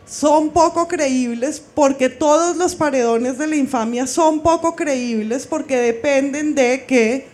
[0.06, 6.54] son poco creíbles porque todos los paredones de la infamia son poco creíbles porque dependen
[6.54, 7.26] de que,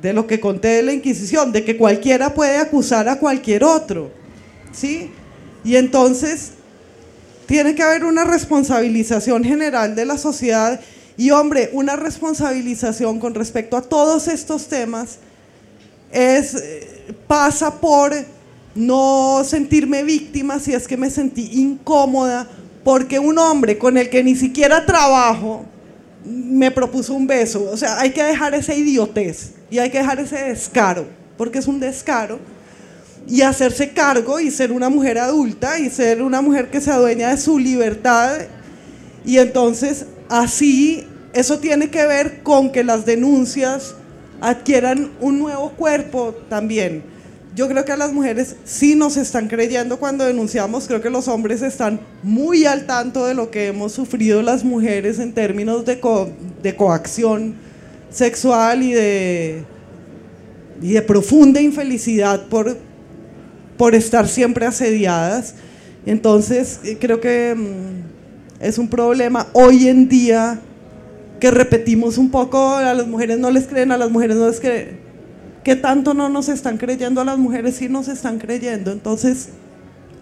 [0.00, 4.10] de lo que conté de la Inquisición, de que cualquiera puede acusar a cualquier otro.
[4.72, 5.10] ¿Sí?
[5.64, 6.52] Y entonces
[7.46, 10.80] tiene que haber una responsabilización general de la sociedad
[11.16, 15.18] y hombre, una responsabilización con respecto a todos estos temas
[16.10, 18.12] es, eh, pasa por
[18.74, 22.48] no sentirme víctima si es que me sentí incómoda
[22.84, 25.64] porque un hombre con el que ni siquiera trabajo
[26.24, 27.68] me propuso un beso.
[27.70, 31.06] O sea, hay que dejar esa idiotez y hay que dejar ese descaro,
[31.36, 32.38] porque es un descaro,
[33.26, 37.30] y hacerse cargo y ser una mujer adulta y ser una mujer que se adueña
[37.30, 38.36] de su libertad.
[39.24, 43.94] Y entonces, así, eso tiene que ver con que las denuncias
[44.40, 47.11] adquieran un nuevo cuerpo también
[47.54, 51.28] yo creo que a las mujeres sí nos están creyendo cuando denunciamos, creo que los
[51.28, 56.00] hombres están muy al tanto de lo que hemos sufrido las mujeres en términos de,
[56.62, 57.54] de coacción
[58.10, 59.64] sexual y de,
[60.80, 62.76] y de profunda infelicidad por,
[63.76, 65.54] por estar siempre asediadas.
[66.06, 70.58] Entonces, eh, creo que mm, es un problema hoy en día
[71.38, 74.60] que repetimos un poco, a las mujeres no les creen, a las mujeres no les
[74.60, 75.01] creen.
[75.64, 77.76] ¿Qué tanto no nos están creyendo a las mujeres?
[77.76, 78.90] Sí nos están creyendo.
[78.90, 79.50] Entonces,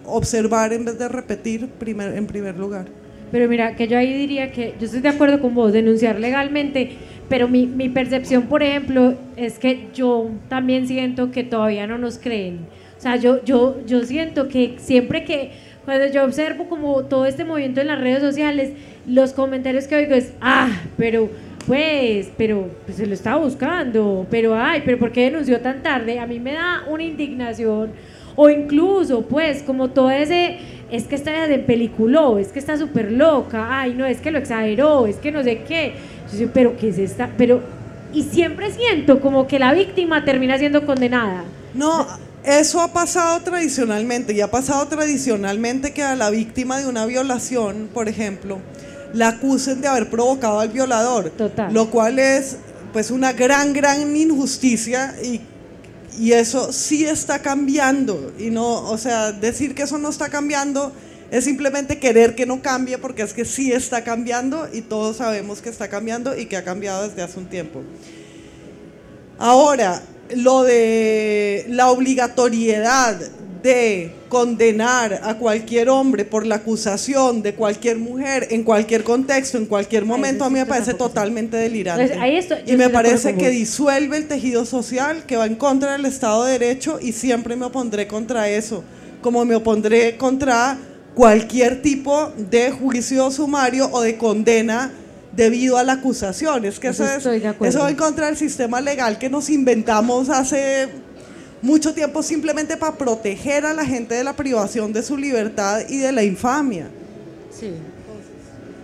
[0.05, 2.85] observar en vez de repetir primer, en primer lugar.
[3.31, 6.91] Pero mira, que yo ahí diría que yo estoy de acuerdo con vos, denunciar legalmente,
[7.29, 12.19] pero mi, mi percepción, por ejemplo, es que yo también siento que todavía no nos
[12.19, 12.59] creen.
[12.97, 15.51] O sea, yo, yo, yo siento que siempre que,
[15.85, 18.73] cuando yo observo como todo este movimiento en las redes sociales,
[19.07, 21.29] los comentarios que oigo es, ah, pero
[21.65, 26.19] pues, pero pues, se lo estaba buscando, pero ay, pero ¿por qué denunció tan tarde?
[26.19, 27.91] A mí me da una indignación,
[28.35, 30.57] o incluso, pues, como todo ese,
[30.89, 34.39] es que está de peliculó, es que está súper loca, ay, no, es que lo
[34.39, 35.93] exageró, es que no sé qué.
[36.37, 37.29] Yo pero ¿qué es esta?
[37.37, 37.61] Pero,
[38.13, 41.43] y siempre siento como que la víctima termina siendo condenada.
[41.73, 42.07] No,
[42.43, 47.89] eso ha pasado tradicionalmente, y ha pasado tradicionalmente que a la víctima de una violación,
[47.93, 48.59] por ejemplo,
[49.13, 51.31] la acusen de haber provocado al violador.
[51.71, 52.57] Lo cual es
[52.93, 55.41] pues una gran, gran injusticia y,
[56.19, 58.33] y eso sí está cambiando.
[58.37, 60.91] Y no, o sea, decir que eso no está cambiando
[61.31, 65.61] es simplemente querer que no cambie porque es que sí está cambiando y todos sabemos
[65.61, 67.81] que está cambiando y que ha cambiado desde hace un tiempo.
[69.39, 70.03] Ahora,
[70.35, 73.17] lo de la obligatoriedad
[73.63, 79.65] de condenar a cualquier hombre por la acusación de cualquier mujer en cualquier contexto, en
[79.65, 82.17] cualquier momento, a mí me parece totalmente delirante.
[82.65, 86.57] y me parece que disuelve el tejido social, que va en contra del Estado de
[86.57, 88.83] Derecho y siempre me opondré contra eso,
[89.21, 90.77] como me opondré contra
[91.13, 94.91] cualquier tipo de juicio sumario o de condena
[95.33, 96.65] debido a la acusación.
[96.65, 100.89] Es que eso, eso va en contra del sistema legal que nos inventamos hace
[101.61, 105.97] mucho tiempo simplemente para proteger a la gente de la privación de su libertad y
[105.97, 106.87] de la infamia.
[107.51, 107.73] Sí.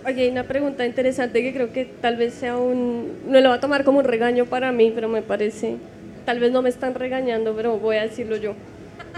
[0.06, 3.18] Oye, hay una pregunta interesante que creo que tal vez sea un...
[3.26, 5.76] No lo va a tomar como un regaño para mí, pero me parece...
[6.24, 8.54] Tal vez no me están regañando, pero voy a decirlo yo.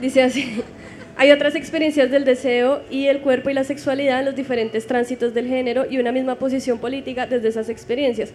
[0.01, 0.63] Dice así,
[1.17, 5.35] hay otras experiencias del deseo y el cuerpo y la sexualidad en los diferentes tránsitos
[5.35, 8.31] del género y una misma posición política desde esas experiencias.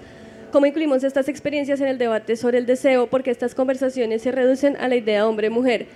[0.55, 3.07] ¿Cómo incluimos estas experiencias en el debate sobre el deseo?
[3.07, 5.87] Porque estas conversaciones se reducen a la idea hombre-mujer.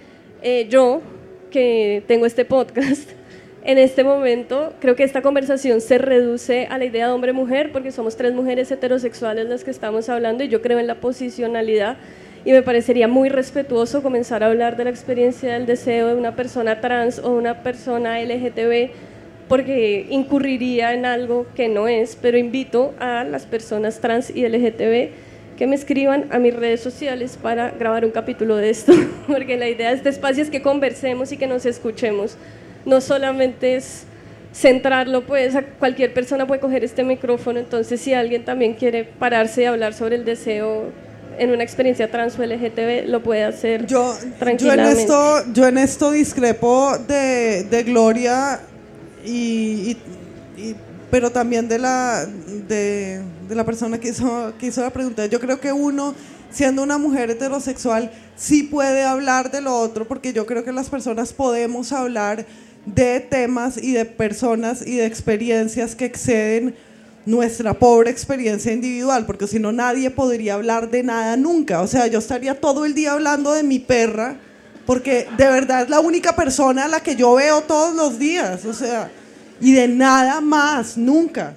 [0.42, 1.02] Eh, yo,
[1.50, 3.10] que tengo este podcast,
[3.64, 7.94] en este momento creo que esta conversación se reduce a la idea de hombre-mujer porque
[7.94, 11.96] somos tres mujeres heterosexuales las que estamos hablando y yo creo en la posicionalidad
[12.44, 16.36] y me parecería muy respetuoso comenzar a hablar de la experiencia del deseo de una
[16.36, 18.92] persona trans o una persona LGTB
[19.50, 25.10] porque incurriría en algo que no es, pero invito a las personas trans y LGTB
[25.58, 28.94] que me escriban a mis redes sociales para grabar un capítulo de esto,
[29.28, 32.38] porque la idea de este espacio es que conversemos y que nos escuchemos.
[32.86, 34.04] No solamente es
[34.54, 39.64] centrarlo, pues a cualquier persona puede coger este micrófono, entonces si alguien también quiere pararse
[39.64, 40.92] y hablar sobre el deseo
[41.38, 44.92] en una experiencia trans o LGTB lo puede hacer yo, tranquilamente.
[44.92, 48.60] Yo en esto, yo en esto discrepo de, de Gloria
[49.26, 49.98] y,
[51.12, 52.26] pero también de la,
[52.68, 55.26] de, la persona que hizo, que hizo la pregunta.
[55.26, 56.14] Yo creo que uno,
[56.52, 60.90] siendo una mujer heterosexual, sí puede hablar de lo otro, porque yo creo que las
[60.90, 62.46] personas podemos hablar
[62.86, 66.76] de temas y de personas y de experiencias que exceden
[67.26, 71.82] nuestra pobre experiencia individual, porque si no nadie podría hablar de nada nunca.
[71.82, 74.40] O sea, yo estaría todo el día hablando de mi perra
[74.90, 78.66] porque de verdad es la única persona a la que yo veo todos los días,
[78.66, 79.12] o sea,
[79.62, 81.54] y de nada más, nunca.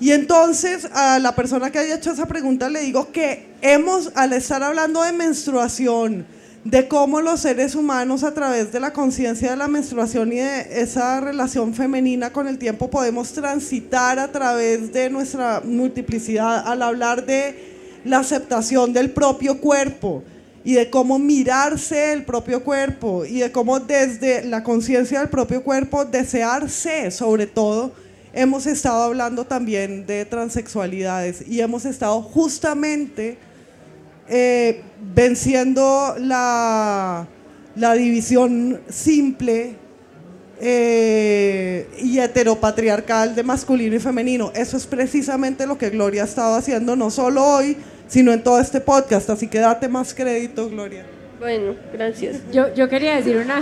[0.00, 4.32] Y entonces a la persona que haya hecho esa pregunta le digo que hemos, al
[4.32, 6.26] estar hablando de menstruación,
[6.64, 10.82] de cómo los seres humanos a través de la conciencia de la menstruación y de
[10.82, 17.24] esa relación femenina con el tiempo podemos transitar a través de nuestra multiplicidad al hablar
[17.24, 20.24] de la aceptación del propio cuerpo,
[20.64, 25.62] y de cómo mirarse el propio cuerpo y de cómo desde la conciencia del propio
[25.62, 27.92] cuerpo desearse sobre todo.
[28.32, 33.36] Hemos estado hablando también de transexualidades y hemos estado justamente
[34.28, 34.82] eh,
[35.14, 37.26] venciendo la,
[37.74, 39.74] la, división simple
[40.60, 44.50] eh, y heteropatriarcal de masculino y femenino.
[44.54, 47.76] Eso es precisamente lo que Gloria ha estado haciendo, no solo hoy,
[48.12, 49.30] sino en todo este podcast.
[49.30, 51.06] Así que date más crédito, Gloria.
[51.40, 52.42] Bueno, gracias.
[52.52, 53.58] Yo, yo quería decir una...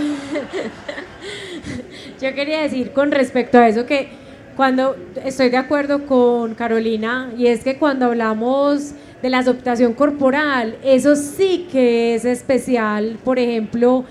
[2.21, 4.09] yo quería decir con respecto a eso que
[4.57, 8.91] cuando estoy de acuerdo con Carolina y es que cuando hablamos
[9.21, 14.03] de la aceptación corporal, eso sí que es especial, por ejemplo,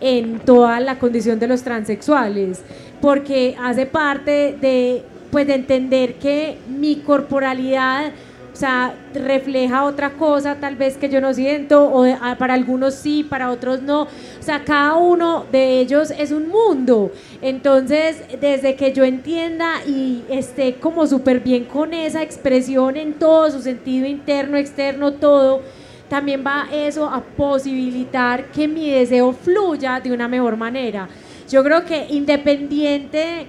[0.00, 2.60] en toda la condición de los transexuales,
[3.00, 8.12] porque hace parte de, pues, de entender que mi corporalidad
[8.58, 12.94] o sea, refleja otra cosa tal vez que yo no siento, o ah, para algunos
[12.94, 14.02] sí, para otros no.
[14.02, 14.08] O
[14.40, 17.12] sea, cada uno de ellos es un mundo.
[17.40, 23.48] Entonces, desde que yo entienda y esté como súper bien con esa expresión en todo
[23.48, 25.62] su sentido interno, externo, todo,
[26.08, 31.08] también va eso a posibilitar que mi deseo fluya de una mejor manera.
[31.48, 33.46] Yo creo que independiente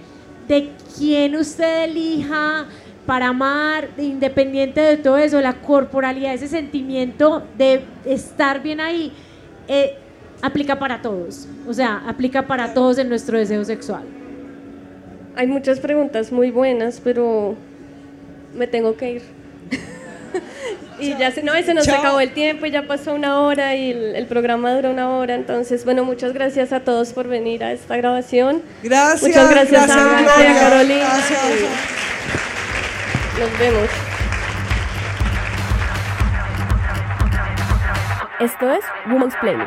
[0.48, 2.68] de quién usted elija,
[3.10, 9.12] para amar, independiente de todo eso, la corporalidad, ese sentimiento de estar bien ahí,
[9.68, 9.96] eh,
[10.44, 11.48] aplica para todos.
[11.68, 14.04] O sea, aplica para todos en nuestro deseo sexual.
[15.36, 17.56] Hay muchas preguntas muy buenas, pero
[18.56, 19.24] me tengo que ir.
[21.00, 23.90] y ya se, no, se nos acabó el tiempo, y ya pasó una hora y
[23.90, 25.34] el, programa dura una hora.
[25.34, 28.62] Entonces, bueno, muchas gracias a todos por venir a esta grabación.
[28.84, 29.24] Gracias.
[29.24, 31.08] Muchas gracias, a, Carolina.
[31.08, 32.09] Gracias.
[33.40, 33.90] Nos vemos.
[38.42, 39.66] Esto es Woman's Planning.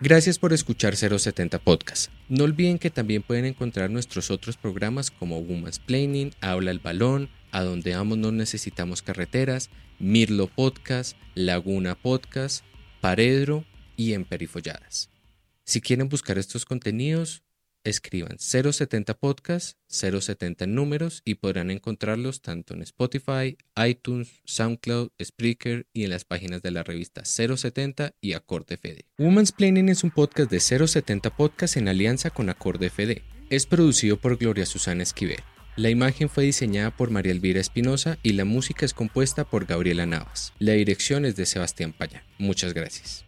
[0.00, 2.10] Gracias por escuchar 070 Podcast.
[2.28, 7.28] No olviden que también pueden encontrar nuestros otros programas como Woman's Planning, Habla el Balón,
[7.52, 9.70] A donde vamos no necesitamos carreteras,
[10.02, 12.64] Mirlo Podcast, Laguna Podcast,
[13.00, 13.64] Paredro
[13.96, 15.10] y Emperifolladas.
[15.64, 17.44] Si quieren buscar estos contenidos,
[17.84, 26.02] escriban 070 Podcast, 070 números y podrán encontrarlos tanto en Spotify, iTunes, SoundCloud, Spreaker y
[26.02, 29.04] en las páginas de la revista 070 y Acorde FD.
[29.18, 33.22] Woman's Planning es un podcast de 070 Podcast en alianza con Acorde FD.
[33.50, 35.38] Es producido por Gloria Susana Esquivel.
[35.74, 40.04] La imagen fue diseñada por María Elvira Espinosa y la música es compuesta por Gabriela
[40.04, 40.52] Navas.
[40.58, 42.24] La dirección es de Sebastián Paya.
[42.38, 43.24] Muchas gracias.